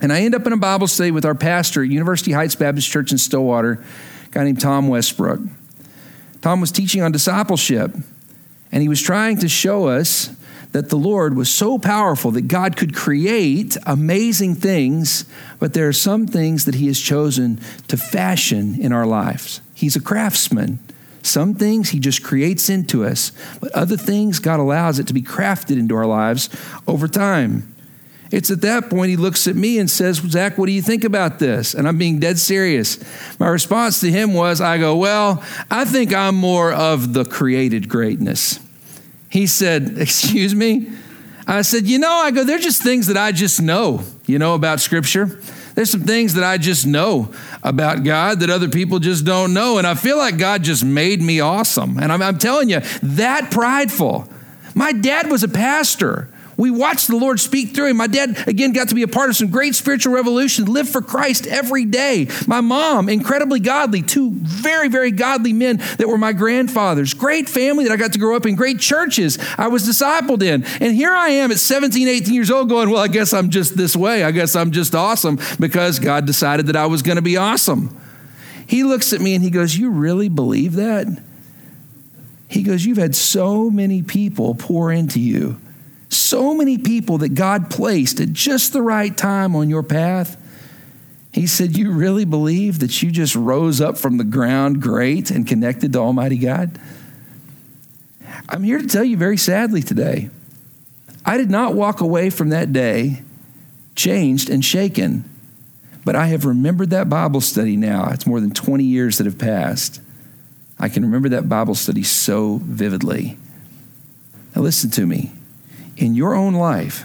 [0.00, 2.88] And I end up in a Bible study with our pastor at University Heights Baptist
[2.88, 5.40] Church in Stillwater, a guy named Tom Westbrook.
[6.40, 7.92] Tom was teaching on discipleship,
[8.70, 10.30] and he was trying to show us
[10.72, 15.24] that the Lord was so powerful that God could create amazing things,
[15.58, 19.60] but there are some things that He has chosen to fashion in our lives.
[19.74, 20.78] He's a craftsman.
[21.22, 25.22] Some things He just creates into us, but other things God allows it to be
[25.22, 26.50] crafted into our lives
[26.86, 27.74] over time.
[28.30, 31.04] It's at that point he looks at me and says, Zach, what do you think
[31.04, 31.74] about this?
[31.74, 32.98] And I'm being dead serious.
[33.38, 37.88] My response to him was, I go, Well, I think I'm more of the created
[37.88, 38.60] greatness.
[39.30, 40.90] He said, Excuse me?
[41.46, 44.54] I said, You know, I go, they're just things that I just know, you know,
[44.54, 45.40] about Scripture.
[45.74, 49.78] There's some things that I just know about God that other people just don't know.
[49.78, 51.98] And I feel like God just made me awesome.
[51.98, 54.28] And I'm, I'm telling you, that prideful.
[54.74, 56.28] My dad was a pastor.
[56.58, 57.98] We watched the Lord speak through him.
[57.98, 61.00] My dad, again, got to be a part of some great spiritual revolution, lived for
[61.00, 62.26] Christ every day.
[62.48, 67.14] My mom, incredibly godly, two very, very godly men that were my grandfathers.
[67.14, 70.64] Great family that I got to grow up in, great churches I was discipled in.
[70.82, 73.76] And here I am at 17, 18 years old going, well, I guess I'm just
[73.76, 74.24] this way.
[74.24, 77.96] I guess I'm just awesome because God decided that I was going to be awesome.
[78.66, 81.06] He looks at me and he goes, You really believe that?
[82.48, 85.58] He goes, You've had so many people pour into you
[86.08, 90.36] so many people that God placed at just the right time on your path.
[91.32, 95.46] He said, You really believe that you just rose up from the ground great and
[95.46, 96.78] connected to Almighty God?
[98.48, 100.30] I'm here to tell you very sadly today,
[101.24, 103.22] I did not walk away from that day
[103.94, 105.28] changed and shaken,
[106.04, 108.08] but I have remembered that Bible study now.
[108.10, 110.00] It's more than 20 years that have passed.
[110.78, 113.36] I can remember that Bible study so vividly.
[114.54, 115.32] Now, listen to me
[115.98, 117.04] in your own life,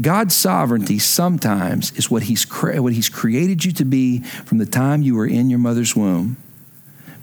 [0.00, 4.66] God's sovereignty sometimes is what he's, cre- what he's created you to be from the
[4.66, 6.36] time you were in your mother's womb.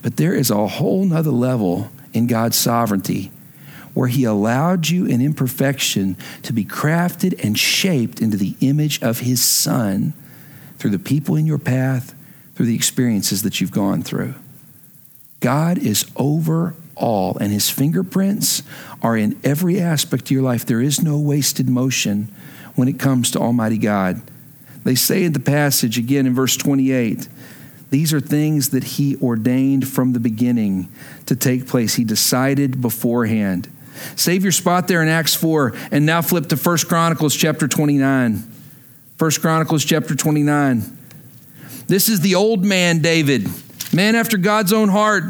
[0.01, 3.31] But there is a whole nother level in God's sovereignty
[3.93, 9.19] where he allowed you in imperfection to be crafted and shaped into the image of
[9.19, 10.13] his son
[10.77, 12.15] through the people in your path,
[12.55, 14.33] through the experiences that you've gone through.
[15.41, 18.63] God is over all, and his fingerprints
[19.01, 20.65] are in every aspect of your life.
[20.65, 22.33] There is no wasted motion
[22.75, 24.21] when it comes to Almighty God.
[24.83, 27.27] They say in the passage again in verse 28
[27.91, 30.87] these are things that he ordained from the beginning
[31.25, 31.95] to take place.
[31.95, 33.69] He decided beforehand.
[34.15, 38.43] Save your spot there in Acts 4 and now flip to 1 Chronicles chapter 29.
[39.17, 40.97] 1 Chronicles chapter 29.
[41.87, 43.49] This is the old man David,
[43.93, 45.23] man after God's own heart.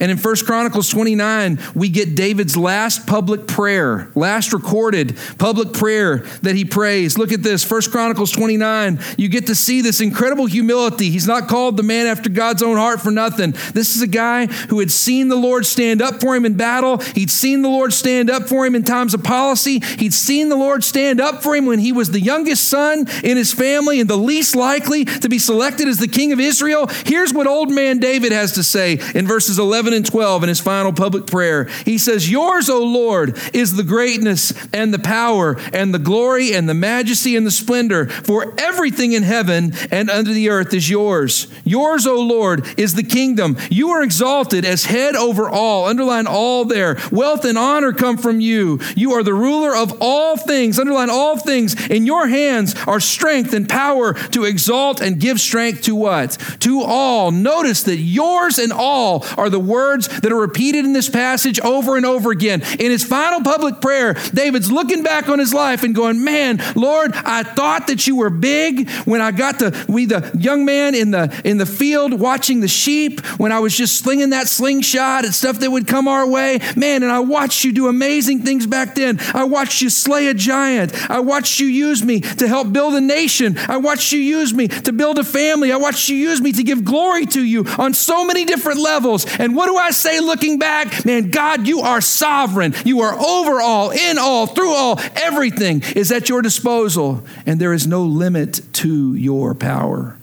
[0.00, 6.18] And in 1 Chronicles 29, we get David's last public prayer, last recorded public prayer
[6.42, 7.18] that he prays.
[7.18, 8.98] Look at this 1 Chronicles 29.
[9.18, 11.10] You get to see this incredible humility.
[11.10, 13.52] He's not called the man after God's own heart for nothing.
[13.74, 16.98] This is a guy who had seen the Lord stand up for him in battle.
[16.98, 19.80] He'd seen the Lord stand up for him in times of policy.
[19.80, 23.36] He'd seen the Lord stand up for him when he was the youngest son in
[23.36, 26.86] his family and the least likely to be selected as the king of Israel.
[27.04, 30.48] Here's what old man David has to say in verses 11 11 and 12 in
[30.48, 31.64] his final public prayer.
[31.84, 36.68] He says, Yours, O Lord, is the greatness and the power and the glory and
[36.68, 41.48] the majesty and the splendor, for everything in heaven and under the earth is yours.
[41.64, 43.56] Yours, O Lord, is the kingdom.
[43.68, 45.86] You are exalted as head over all.
[45.86, 46.96] Underline all there.
[47.10, 48.78] Wealth and honor come from you.
[48.94, 50.78] You are the ruler of all things.
[50.78, 51.74] Underline all things.
[51.88, 56.38] In your hands are strength and power to exalt and give strength to what?
[56.60, 57.32] To all.
[57.32, 61.58] Notice that yours and all are the words words that are repeated in this passage
[61.60, 62.62] over and over again.
[62.78, 67.12] In his final public prayer, David's looking back on his life and going, Man, Lord,
[67.14, 71.10] I thought that you were big when I got to be the young man in
[71.10, 75.32] the in the field watching the sheep, when I was just slinging that slingshot at
[75.32, 76.60] stuff that would come our way.
[76.76, 79.18] Man, and I watched you do amazing things back then.
[79.34, 80.92] I watched you slay a giant.
[81.10, 83.56] I watched you use me to help build a nation.
[83.68, 85.72] I watched you use me to build a family.
[85.72, 89.26] I watched you use me to give glory to you on so many different levels.
[89.38, 91.04] And what do I say looking back?
[91.04, 92.74] Man, God, you are sovereign.
[92.82, 94.98] You are over all, in all, through all.
[95.16, 100.16] Everything is at your disposal, and there is no limit to your power.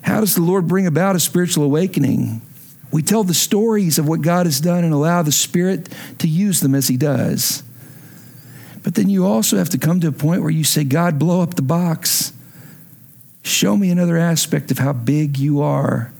[0.00, 2.40] How does the Lord bring about a spiritual awakening?
[2.90, 6.60] We tell the stories of what God has done and allow the Spirit to use
[6.60, 7.62] them as He does.
[8.82, 11.42] But then you also have to come to a point where you say, God, blow
[11.42, 12.32] up the box.
[13.42, 16.13] Show me another aspect of how big you are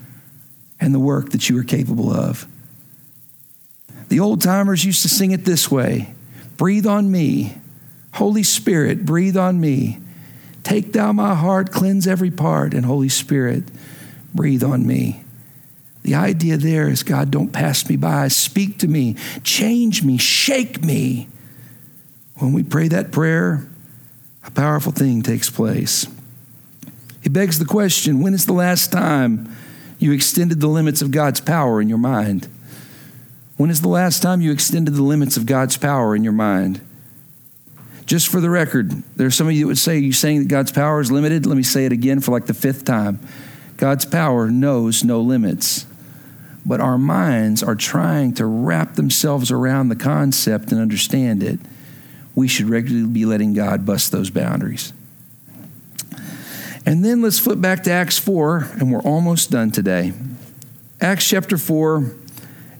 [0.84, 2.46] and the work that you are capable of.
[4.08, 6.14] The old timers used to sing it this way
[6.58, 7.56] Breathe on me.
[8.12, 9.98] Holy Spirit, breathe on me.
[10.62, 13.64] Take thou my heart, cleanse every part, and Holy Spirit,
[14.32, 15.24] breathe on me.
[16.02, 18.28] The idea there is God, don't pass me by.
[18.28, 21.28] Speak to me, change me, shake me.
[22.36, 23.66] When we pray that prayer,
[24.44, 26.06] a powerful thing takes place.
[27.22, 29.54] It begs the question when is the last time
[29.98, 32.48] you extended the limits of God's power in your mind?
[33.56, 36.80] When is the last time you extended the limits of God's power in your mind?
[38.06, 40.72] Just for the record, there's some of you that would say, You're saying that God's
[40.72, 41.46] power is limited?
[41.46, 43.20] Let me say it again for like the fifth time.
[43.76, 45.86] God's power knows no limits.
[46.66, 51.60] But our minds are trying to wrap themselves around the concept and understand it.
[52.34, 54.92] We should regularly be letting God bust those boundaries.
[56.86, 60.12] And then let's flip back to Acts 4, and we're almost done today.
[61.00, 62.14] Acts chapter 4,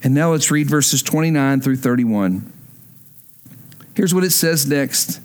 [0.03, 2.53] and now let's read verses 29 through 31.
[3.95, 5.21] Here's what it says next.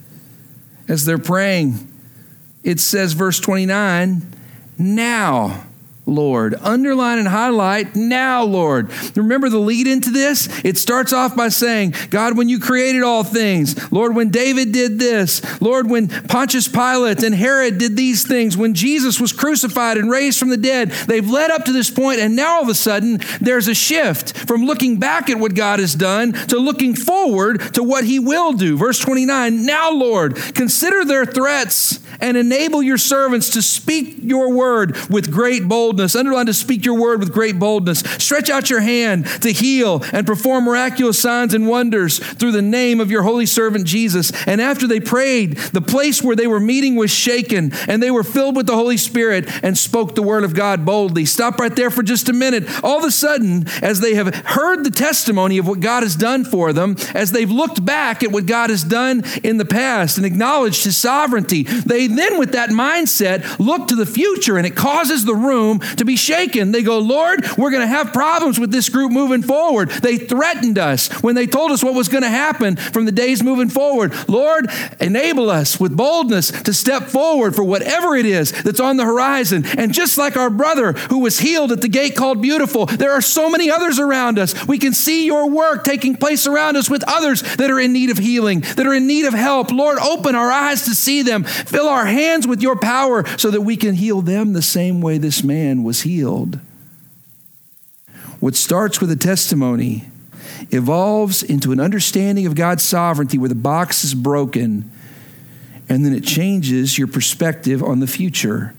[0.87, 1.87] As they're praying,
[2.63, 4.21] it says, verse 29,
[4.77, 5.65] now
[6.09, 6.55] Lord.
[6.61, 8.91] Underline and highlight now, Lord.
[9.15, 10.49] Remember the lead into this?
[10.65, 14.99] It starts off by saying, God, when you created all things, Lord, when David did
[14.99, 20.09] this, Lord, when Pontius Pilate and Herod did these things, when Jesus was crucified and
[20.09, 22.73] raised from the dead, they've led up to this point, and now all of a
[22.73, 27.73] sudden there's a shift from looking back at what God has done to looking forward
[27.73, 28.77] to what he will do.
[28.77, 34.97] Verse 29 Now, Lord, consider their threats and enable your servants to speak your word
[35.09, 36.15] with great boldness.
[36.15, 37.99] Underline to speak your word with great boldness.
[37.99, 42.99] Stretch out your hand to heal and perform miraculous signs and wonders through the name
[42.99, 44.31] of your holy servant Jesus.
[44.45, 48.23] And after they prayed, the place where they were meeting was shaken, and they were
[48.23, 51.25] filled with the Holy Spirit and spoke the word of God boldly.
[51.25, 52.67] Stop right there for just a minute.
[52.83, 56.43] All of a sudden, as they have heard the testimony of what God has done
[56.43, 60.25] for them, as they've looked back at what God has done in the past and
[60.25, 65.25] acknowledged his sovereignty, they then, with that mindset, look to the future and it causes
[65.25, 66.71] the room to be shaken.
[66.71, 69.89] They go, Lord, we're going to have problems with this group moving forward.
[69.89, 73.43] They threatened us when they told us what was going to happen from the days
[73.43, 74.13] moving forward.
[74.29, 74.69] Lord,
[74.99, 79.65] enable us with boldness to step forward for whatever it is that's on the horizon.
[79.77, 83.21] And just like our brother who was healed at the gate called Beautiful, there are
[83.21, 84.67] so many others around us.
[84.67, 88.09] We can see your work taking place around us with others that are in need
[88.09, 89.71] of healing, that are in need of help.
[89.71, 91.43] Lord, open our eyes to see them.
[91.43, 95.17] Fill our hands with your power so that we can heal them the same way
[95.17, 96.59] this man was healed.
[98.39, 100.05] What starts with a testimony
[100.71, 104.89] evolves into an understanding of God's sovereignty where the box is broken,
[105.87, 108.73] and then it changes your perspective on the future.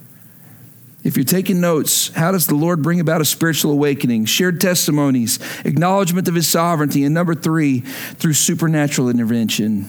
[1.03, 4.27] If you're taking notes, how does the Lord bring about a spiritual awakening?
[4.27, 9.89] Shared testimonies, acknowledgement of his sovereignty, and number three, through supernatural intervention.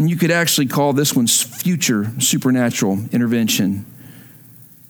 [0.00, 3.84] And you could actually call this one future supernatural intervention.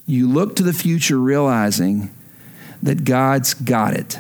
[0.07, 2.15] You look to the future realizing
[2.85, 4.17] that God's got it.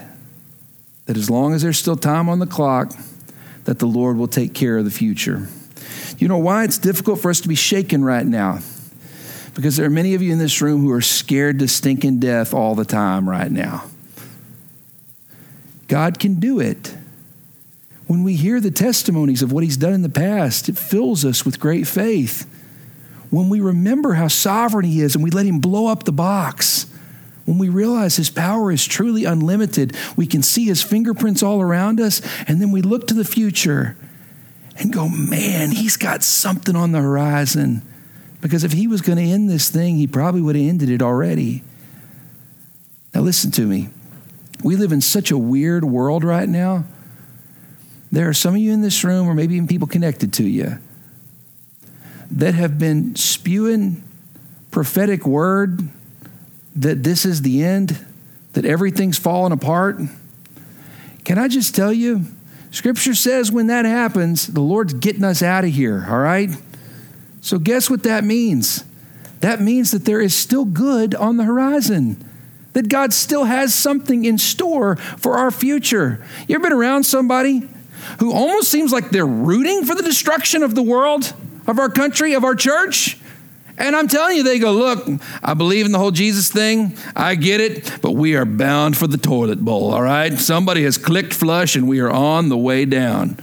[1.06, 2.92] That as long as there's still time on the clock,
[3.66, 5.46] that the Lord will take care of the future.
[6.18, 8.58] You know why it's difficult for us to be shaken right now?
[9.54, 12.52] Because there are many of you in this room who are scared to stinking death
[12.52, 13.84] all the time right now.
[15.86, 16.96] God can do it
[18.10, 21.46] when we hear the testimonies of what he's done in the past, it fills us
[21.46, 22.44] with great faith.
[23.30, 26.92] When we remember how sovereign he is and we let him blow up the box,
[27.44, 32.00] when we realize his power is truly unlimited, we can see his fingerprints all around
[32.00, 33.96] us, and then we look to the future
[34.76, 37.80] and go, man, he's got something on the horizon.
[38.40, 41.00] Because if he was going to end this thing, he probably would have ended it
[41.00, 41.62] already.
[43.14, 43.90] Now, listen to me.
[44.64, 46.86] We live in such a weird world right now
[48.12, 50.78] there are some of you in this room, or maybe even people connected to you,
[52.30, 54.02] that have been spewing
[54.70, 55.88] prophetic word
[56.76, 58.04] that this is the end,
[58.52, 59.98] that everything's falling apart.
[61.24, 62.24] Can I just tell you?
[62.70, 66.50] Scripture says when that happens, the Lord's getting us out of here, all right?
[67.40, 68.84] So, guess what that means?
[69.40, 72.22] That means that there is still good on the horizon,
[72.74, 76.24] that God still has something in store for our future.
[76.46, 77.68] You ever been around somebody
[78.18, 81.32] who almost seems like they're rooting for the destruction of the world,
[81.66, 83.18] of our country, of our church.
[83.78, 85.08] And I'm telling you, they go, Look,
[85.42, 86.96] I believe in the whole Jesus thing.
[87.16, 90.32] I get it, but we are bound for the toilet bowl, all right?
[90.38, 93.38] Somebody has clicked flush and we are on the way down.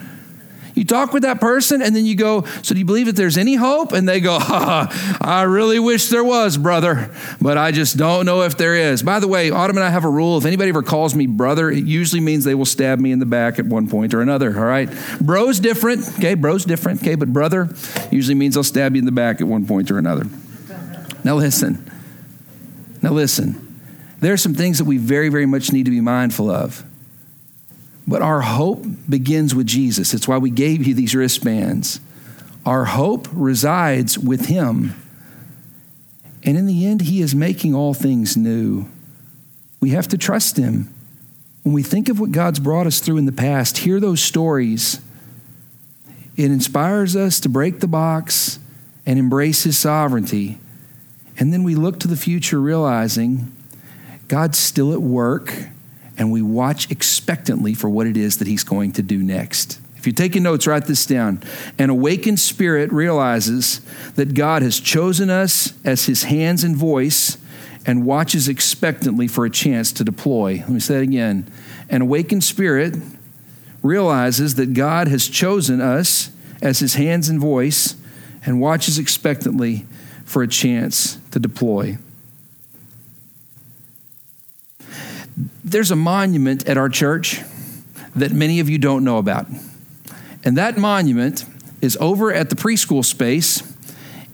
[0.78, 3.36] You talk with that person and then you go, So do you believe that there's
[3.36, 3.94] any hope?
[3.94, 7.12] And they go, ha, I really wish there was, brother,
[7.42, 9.02] but I just don't know if there is.
[9.02, 10.38] By the way, Autumn and I have a rule.
[10.38, 13.26] If anybody ever calls me brother, it usually means they will stab me in the
[13.26, 14.90] back at one point or another, all right?
[15.20, 16.36] Bro's different, okay?
[16.36, 17.16] Bro's different, okay?
[17.16, 17.70] But brother
[18.12, 20.28] usually means they'll stab you in the back at one point or another.
[21.24, 21.90] Now listen.
[23.02, 23.64] Now listen.
[24.20, 26.87] There are some things that we very, very much need to be mindful of.
[28.08, 30.14] But our hope begins with Jesus.
[30.14, 32.00] It's why we gave you these wristbands.
[32.66, 34.96] Our hope resides with Him.
[36.44, 38.88] And in the end, He is making all things new.
[39.82, 40.94] We have to trust Him.
[41.64, 45.02] When we think of what God's brought us through in the past, hear those stories,
[46.38, 48.60] it inspires us to break the box
[49.06, 50.60] and embrace His sovereignty.
[51.38, 53.52] And then we look to the future realizing
[54.30, 55.54] God's still at work,
[56.18, 59.80] and we watch expectantly for what it is that He's going to do next.
[59.96, 61.42] If you're taking notes, write this down.
[61.78, 63.82] An awakened spirit realizes
[64.16, 67.38] that God has chosen us as His hands and voice
[67.86, 70.58] and watches expectantly for a chance to deploy.
[70.60, 71.50] Let me say that again.
[71.90, 72.96] An awakened spirit
[73.82, 77.96] realizes that God has chosen us as His hands and voice
[78.46, 79.86] and watches expectantly
[80.26, 81.98] for a chance to deploy.
[85.70, 87.42] There's a monument at our church
[88.16, 89.48] that many of you don't know about.
[90.46, 91.44] And that monument
[91.82, 93.62] is over at the preschool space.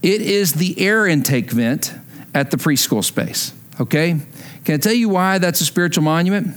[0.03, 1.95] It is the air intake vent
[2.35, 3.51] at the preschool space.
[3.79, 4.19] Okay?
[4.63, 6.55] Can I tell you why that's a spiritual monument?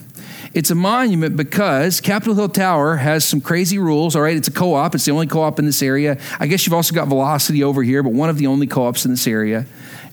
[0.53, 4.15] It's a monument because Capitol Hill Tower has some crazy rules.
[4.15, 6.19] All right, it's a co op, it's the only co op in this area.
[6.39, 9.07] I guess you've also got Velocity over here, but one of the only co ops
[9.07, 9.65] in this area.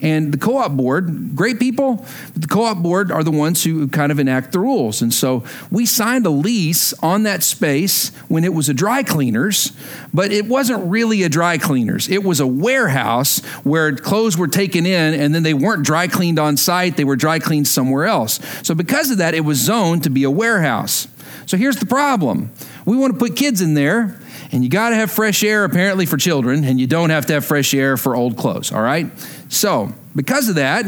[0.03, 3.87] And the co op board, great people, the co op board are the ones who
[3.87, 5.01] kind of enact the rules.
[5.01, 9.71] And so we signed a lease on that space when it was a dry cleaners,
[10.13, 12.09] but it wasn't really a dry cleaners.
[12.09, 16.37] It was a warehouse where clothes were taken in and then they weren't dry cleaned
[16.37, 18.41] on site, they were dry cleaned somewhere else.
[18.61, 21.07] So because of that, it was zoned to be a warehouse.
[21.45, 22.51] So here's the problem
[22.85, 24.19] we want to put kids in there
[24.53, 27.33] and you got to have fresh air apparently for children, and you don't have to
[27.33, 29.07] have fresh air for old clothes, all right?
[29.53, 30.83] So, because of that,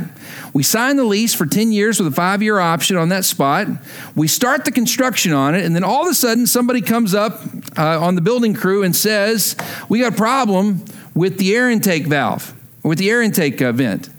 [0.53, 3.68] we sign the lease for 10 years with a five year option on that spot.
[4.16, 7.41] We start the construction on it, and then all of a sudden, somebody comes up
[7.78, 9.55] uh, on the building crew and says,
[9.88, 14.09] We got a problem with the air intake valve, with the air intake uh, vent.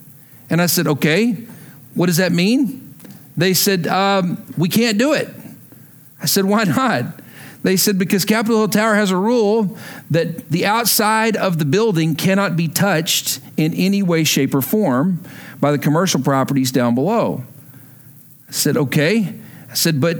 [0.49, 1.33] And I said, Okay,
[1.95, 2.95] what does that mean?
[3.37, 5.29] They said, um, We can't do it.
[6.23, 7.21] I said, Why not?
[7.67, 9.77] They said because Capitol Hill Tower has a rule
[10.09, 15.19] that the outside of the building cannot be touched in any way, shape, or form
[15.59, 17.43] by the commercial properties down below.
[18.49, 19.35] I said, okay.
[19.69, 20.17] I said, but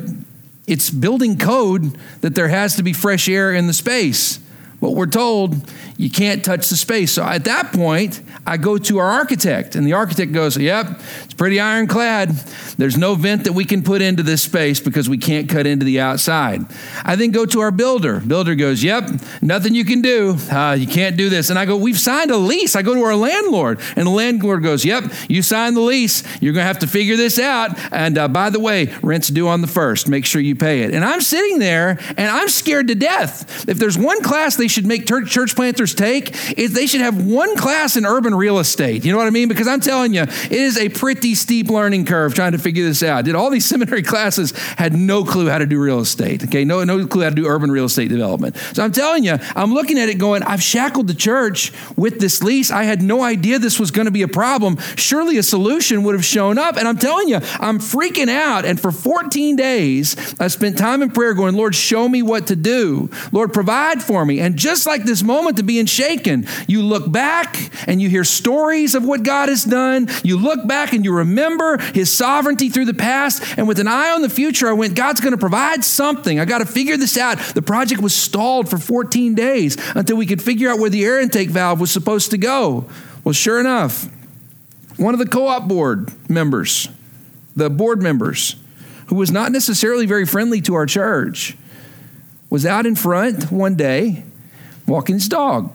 [0.67, 4.41] it's building code that there has to be fresh air in the space.
[4.79, 5.57] What we're told,
[5.97, 7.13] you can't touch the space.
[7.13, 11.35] So at that point, I go to our architect, and the architect goes, Yep, it's
[11.35, 12.31] pretty ironclad.
[12.77, 15.87] There's no vent that we can put into this space because we can't cut into
[15.87, 16.67] the outside.
[17.05, 18.21] I then go to our builder.
[18.21, 19.11] Builder goes, Yep,
[19.41, 20.37] nothing you can do.
[20.53, 21.49] Uh, you can't do this.
[21.49, 22.77] And I go, We've signed a lease.
[22.77, 26.23] I go to our landlord, and the landlord goes, Yep, you signed the lease.
[26.43, 27.71] You're going to have to figure this out.
[27.93, 30.07] And uh, by the way, rent's due on the first.
[30.07, 30.93] Make sure you pay it.
[30.93, 33.67] And I'm sitting there, and I'm scared to death.
[33.69, 37.57] If there's one class they should make church planters take, is they should have one
[37.57, 39.07] class in urban real estate.
[39.07, 39.49] You know what I mean?
[39.49, 43.03] Because I'm telling you, it is a pretty steep learning curve trying to figure this
[43.03, 43.25] out.
[43.25, 46.45] Did all these seminary classes had no clue how to do real estate.
[46.45, 48.55] Okay, no, no clue how to do urban real estate development.
[48.75, 52.43] So I'm telling you, I'm looking at it going, I've shackled the church with this
[52.43, 52.71] lease.
[52.71, 54.77] I had no idea this was going to be a problem.
[54.97, 56.77] Surely a solution would have shown up.
[56.77, 58.67] And I'm telling you, I'm freaking out.
[58.67, 62.57] And for 14 days, I spent time in prayer going, Lord, show me what to
[62.57, 63.09] do.
[63.33, 64.41] Lord, provide for me.
[64.41, 68.95] And just like this moment to being shaken, you look back and you hear stories
[68.95, 70.09] of what God has done.
[70.25, 73.43] You look back and you remember his sovereignty through the past.
[73.57, 76.41] And with an eye on the future, I went, God's going to provide something.
[76.41, 77.39] I got to figure this out.
[77.39, 81.21] The project was stalled for 14 days until we could figure out where the air
[81.21, 82.89] intake valve was supposed to go.
[83.25, 84.09] Well, sure enough,
[84.97, 86.89] one of the co op board members,
[87.55, 88.57] the board members,
[89.09, 91.57] who was not necessarily very friendly to our church,
[92.51, 94.25] was out in front one day
[94.87, 95.73] walking his dog.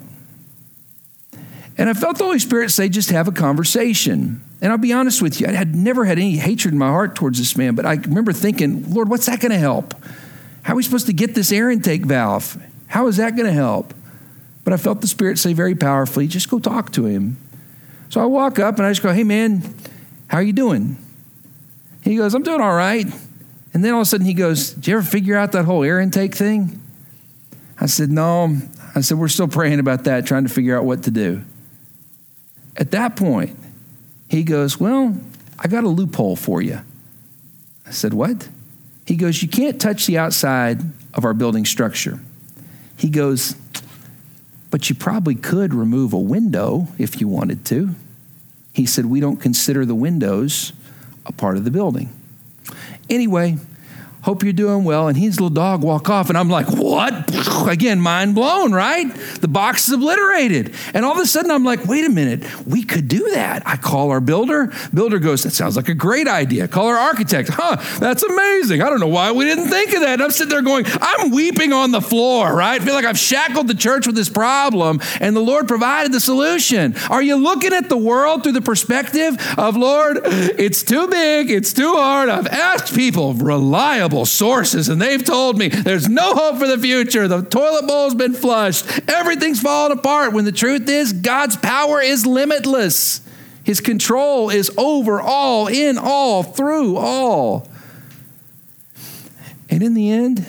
[1.78, 4.44] And I felt the Holy Spirit say, just have a conversation.
[4.62, 7.16] And I'll be honest with you, I had never had any hatred in my heart
[7.16, 9.96] towards this man, but I remember thinking, Lord, what's that going to help?
[10.64, 12.62] How are we supposed to get this air intake valve?
[12.88, 13.94] How is that going to help?
[14.64, 17.38] But I felt the Spirit say very powerfully, just go talk to him.
[18.10, 19.64] So I walk up and I just go, hey man,
[20.28, 20.98] how are you doing?
[22.04, 23.08] He goes, I'm doing all right.
[23.74, 25.84] And then all of a sudden he goes, Did you ever figure out that whole
[25.84, 26.82] air intake thing?
[27.80, 28.58] I said, No.
[28.96, 31.42] I said, We're still praying about that, trying to figure out what to do.
[32.78, 33.58] At that point,
[34.30, 35.18] he goes, Well,
[35.60, 36.82] I got a loophole for you.
[37.86, 38.48] I said, What?
[39.06, 40.82] He goes, You can't touch the outside
[41.14, 42.20] of our building structure.
[42.98, 43.56] He goes,
[44.70, 47.96] But you probably could remove a window if you wanted to.
[48.74, 50.74] He said, We don't consider the windows
[51.26, 52.10] a part of the building.
[53.10, 53.58] Anyway,
[54.22, 55.08] hope you're doing well.
[55.08, 56.91] And his little dog walk off, and I'm like, what?
[57.02, 57.68] What?
[57.68, 59.12] Again, mind blown, right?
[59.40, 60.74] The box is obliterated.
[60.94, 63.64] And all of a sudden, I'm like, wait a minute, we could do that.
[63.66, 64.72] I call our builder.
[64.94, 66.68] Builder goes, that sounds like a great idea.
[66.68, 67.50] Call our architect.
[67.52, 68.82] Huh, that's amazing.
[68.82, 70.14] I don't know why we didn't think of that.
[70.14, 72.80] And I'm sitting there going, I'm weeping on the floor, right?
[72.80, 76.20] I feel like I've shackled the church with this problem, and the Lord provided the
[76.20, 76.96] solution.
[77.10, 81.74] Are you looking at the world through the perspective of, Lord, it's too big, it's
[81.74, 82.30] too hard.
[82.30, 86.91] I've asked people, reliable sources, and they've told me there's no hope for the future.
[86.92, 90.34] The toilet bowl's been flushed, everything's falling apart.
[90.34, 93.22] When the truth is, God's power is limitless.
[93.64, 97.68] His control is over all, in all, through all.
[99.70, 100.46] And in the end,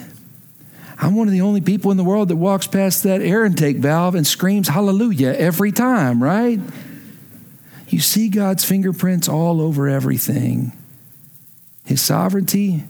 [0.99, 3.77] I'm one of the only people in the world that walks past that air intake
[3.77, 6.59] valve and screams hallelujah every time, right?
[7.89, 10.73] You see God's fingerprints all over everything.
[11.85, 12.85] His sovereignty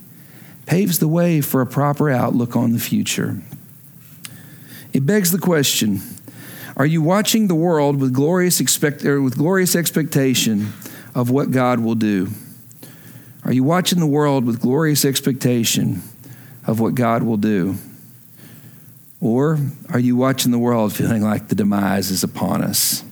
[0.67, 3.43] paves the way for a proper outlook on the future.
[4.93, 6.01] It begs the question
[6.77, 10.73] Are you watching the world with glorious, expect, er, with glorious expectation
[11.15, 12.29] of what God will do?
[13.45, 16.03] Are you watching the world with glorious expectation
[16.67, 17.77] of what God will do?
[19.21, 19.59] Or
[19.89, 23.05] are you watching the world feeling like the demise is upon us?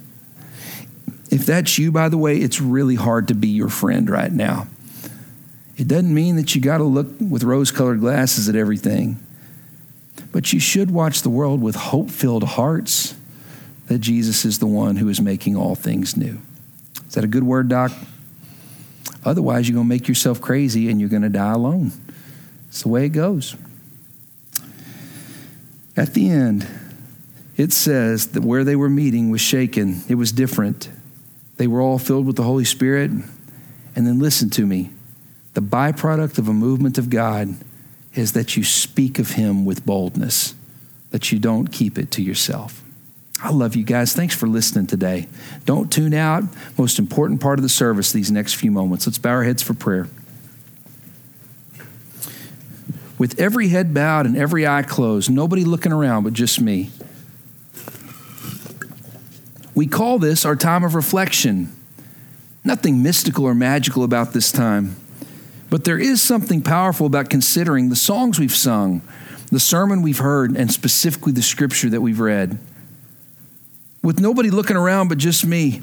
[1.30, 4.66] If that's you, by the way, it's really hard to be your friend right now.
[5.80, 9.18] It doesn't mean that you got to look with rose colored glasses at everything,
[10.30, 13.14] but you should watch the world with hope filled hearts
[13.86, 16.38] that Jesus is the one who is making all things new.
[17.08, 17.92] Is that a good word, Doc?
[19.24, 21.92] Otherwise, you're going to make yourself crazy and you're going to die alone.
[22.68, 23.56] It's the way it goes.
[25.96, 26.66] At the end,
[27.56, 30.90] it says that where they were meeting was shaken, it was different.
[31.56, 33.10] They were all filled with the Holy Spirit.
[33.96, 34.90] And then listen to me
[35.54, 37.54] the byproduct of a movement of God
[38.14, 40.54] is that you speak of Him with boldness,
[41.10, 42.82] that you don't keep it to yourself.
[43.42, 44.12] I love you guys.
[44.12, 45.26] Thanks for listening today.
[45.64, 46.44] Don't tune out.
[46.76, 49.06] Most important part of the service these next few moments.
[49.06, 50.08] Let's bow our heads for prayer.
[53.16, 56.90] With every head bowed and every eye closed, nobody looking around but just me.
[59.74, 61.74] We call this our time of reflection.
[62.64, 64.96] Nothing mystical or magical about this time,
[65.70, 69.02] but there is something powerful about considering the songs we've sung,
[69.50, 72.58] the sermon we've heard, and specifically the scripture that we've read.
[74.02, 75.80] With nobody looking around but just me,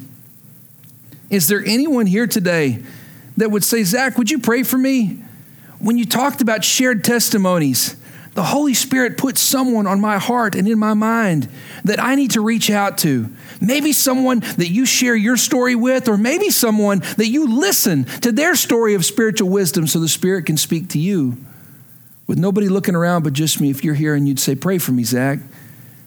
[1.29, 2.83] is there anyone here today
[3.37, 5.23] that would say, Zach, would you pray for me?
[5.79, 7.95] When you talked about shared testimonies,
[8.37, 11.49] the Holy Spirit put someone on my heart and in my mind
[11.85, 13.31] that I need to reach out to.
[13.59, 18.31] Maybe someone that you share your story with, or maybe someone that you listen to
[18.31, 21.35] their story of spiritual wisdom so the Spirit can speak to you.
[22.27, 24.91] With nobody looking around but just me, if you're here and you'd say, Pray for
[24.91, 25.39] me, Zach.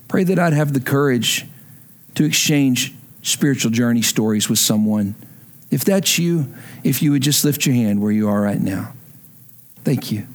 [0.06, 1.48] Pray that I'd have the courage
[2.14, 5.16] to exchange spiritual journey stories with someone.
[5.72, 6.54] If that's you,
[6.84, 8.92] if you would just lift your hand where you are right now.
[9.82, 10.28] Thank you.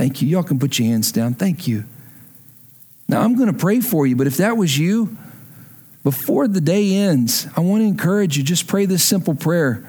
[0.00, 0.28] Thank you.
[0.28, 1.34] Y'all can put your hands down.
[1.34, 1.84] Thank you.
[3.06, 5.14] Now, I'm going to pray for you, but if that was you,
[6.02, 9.86] before the day ends, I want to encourage you just pray this simple prayer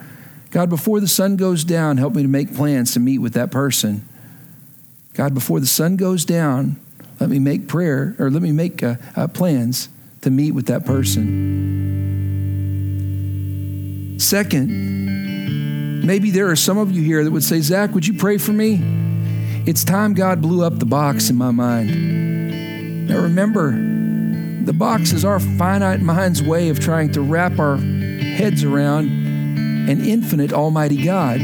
[0.49, 3.51] God, before the sun goes down, help me to make plans to meet with that
[3.51, 4.05] person.
[5.14, 6.76] God, before the sun goes down,
[7.22, 9.88] let me make prayer or let me make uh, uh, plans
[10.24, 11.30] to meet with that person.
[14.20, 18.38] Second, maybe there are some of you here that would say, Zach, would you pray
[18.38, 19.11] for me?
[19.64, 23.07] It's time God blew up the box in my mind.
[23.07, 23.70] Now remember,
[24.66, 29.07] the box is our finite mind's way of trying to wrap our heads around
[29.88, 31.41] an infinite Almighty God.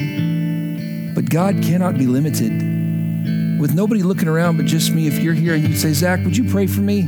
[1.13, 3.59] But God cannot be limited.
[3.61, 6.35] With nobody looking around but just me, if you're here and you say, Zach, would
[6.35, 7.03] you pray for me?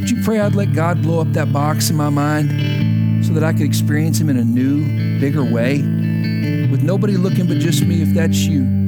[0.00, 3.44] Would you pray I'd let God blow up that box in my mind so that
[3.44, 5.82] I could experience Him in a new, bigger way?
[6.70, 8.79] With nobody looking but just me, if that's you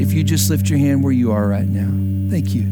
[0.00, 1.90] if you just lift your hand where you are right now.
[2.30, 2.62] Thank you.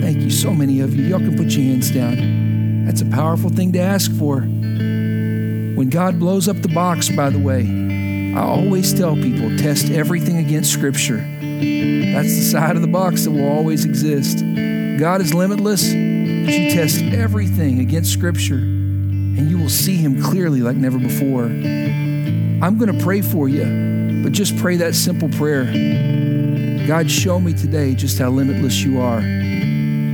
[0.00, 0.30] Thank you.
[0.30, 1.04] So many of you.
[1.04, 2.84] Y'all can put your hands down.
[2.86, 4.40] That's a powerful thing to ask for.
[4.40, 10.36] When God blows up the box, by the way, I always tell people test everything
[10.36, 11.16] against Scripture.
[11.16, 14.38] That's the side of the box that will always exist.
[14.98, 20.60] God is limitless, but you test everything against Scripture, and you will see Him clearly
[20.60, 21.44] like never before.
[21.44, 23.62] I'm going to pray for you,
[24.22, 25.64] but just pray that simple prayer.
[26.86, 29.20] God, show me today just how limitless you are.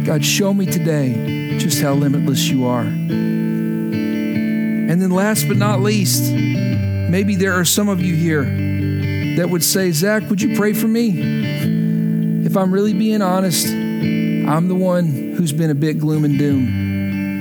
[0.05, 2.87] God, show me today just how limitless you are.
[4.89, 8.45] And then, last but not least, maybe there are some of you here
[9.37, 12.45] that would say, Zach, would you pray for me?
[12.47, 16.69] If I'm really being honest, I'm the one who's been a bit gloom and doom.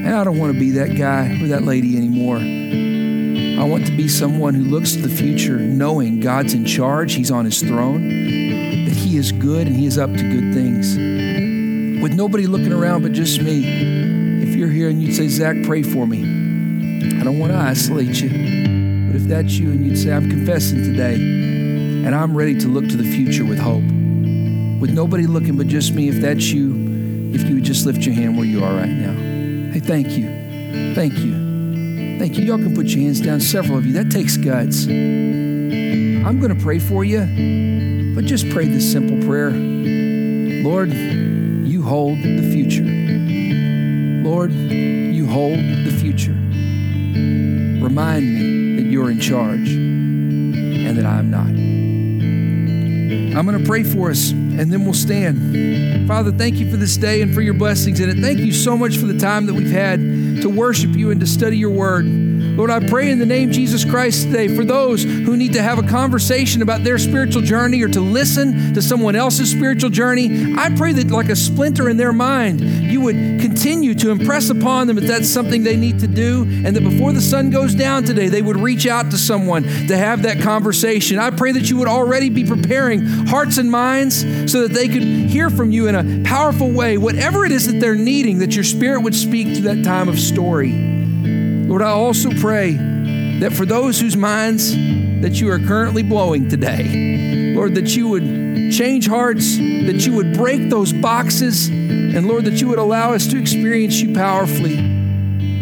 [0.06, 2.65] And I don't want to be that guy or that lady anymore.
[3.58, 7.32] I want to be someone who looks to the future knowing God's in charge, He's
[7.32, 10.96] on His throne, that He is good and He is up to good things.
[12.02, 14.44] With nobody looking around but just me.
[14.44, 16.24] If you're here and you'd say, Zach, pray for me,
[17.20, 18.30] I don't want to isolate you.
[18.30, 22.88] But if that's you and you'd say, I'm confessing today and I'm ready to look
[22.90, 23.84] to the future with hope,
[24.82, 28.16] with nobody looking but just me, if that's you, if you would just lift your
[28.16, 29.14] hand where you are right now.
[29.72, 30.94] Hey, thank you.
[30.94, 31.45] Thank you.
[32.18, 32.46] Thank you.
[32.46, 33.94] Y'all can put your hands down, several of you.
[33.94, 34.86] That takes guts.
[34.88, 37.20] I'm going to pray for you,
[38.16, 42.84] but just pray this simple prayer Lord, you hold the future.
[44.28, 46.32] Lord, you hold the future.
[47.84, 51.50] Remind me that you're in charge and that I'm not.
[53.38, 56.08] I'm going to pray for us and then we'll stand.
[56.08, 58.18] Father, thank you for this day and for your blessings in it.
[58.18, 60.00] Thank you so much for the time that we've had
[60.42, 62.25] to worship you and to study your word.
[62.56, 65.62] Lord, I pray in the name of Jesus Christ today for those who need to
[65.62, 70.54] have a conversation about their spiritual journey or to listen to someone else's spiritual journey.
[70.58, 74.88] I pray that, like a splinter in their mind, you would continue to impress upon
[74.88, 78.06] them that that's something they need to do, and that before the sun goes down
[78.06, 81.20] today, they would reach out to someone to have that conversation.
[81.20, 85.04] I pray that you would already be preparing hearts and minds so that they could
[85.04, 88.64] hear from you in a powerful way, whatever it is that they're needing, that your
[88.64, 90.95] spirit would speak to that time of story.
[91.76, 92.72] Lord, I also pray
[93.42, 94.72] that for those whose minds
[95.22, 100.38] that you are currently blowing today, Lord, that you would change hearts, that you would
[100.38, 104.78] break those boxes, and Lord, that you would allow us to experience you powerfully,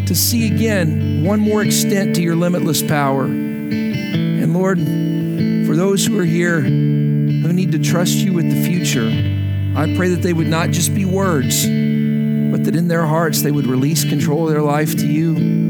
[0.06, 3.24] to see again one more extent to your limitless power.
[3.24, 4.78] And Lord,
[5.66, 9.10] for those who are here who need to trust you with the future,
[9.76, 13.50] I pray that they would not just be words, but that in their hearts they
[13.50, 15.63] would release control of their life to you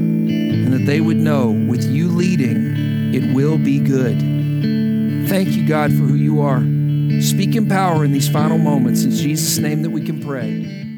[0.83, 4.19] that they would know with you leading, it will be good.
[5.29, 6.59] Thank you, God, for who you are.
[7.21, 9.03] Speak in power in these final moments.
[9.03, 10.92] In Jesus' name that we can pray.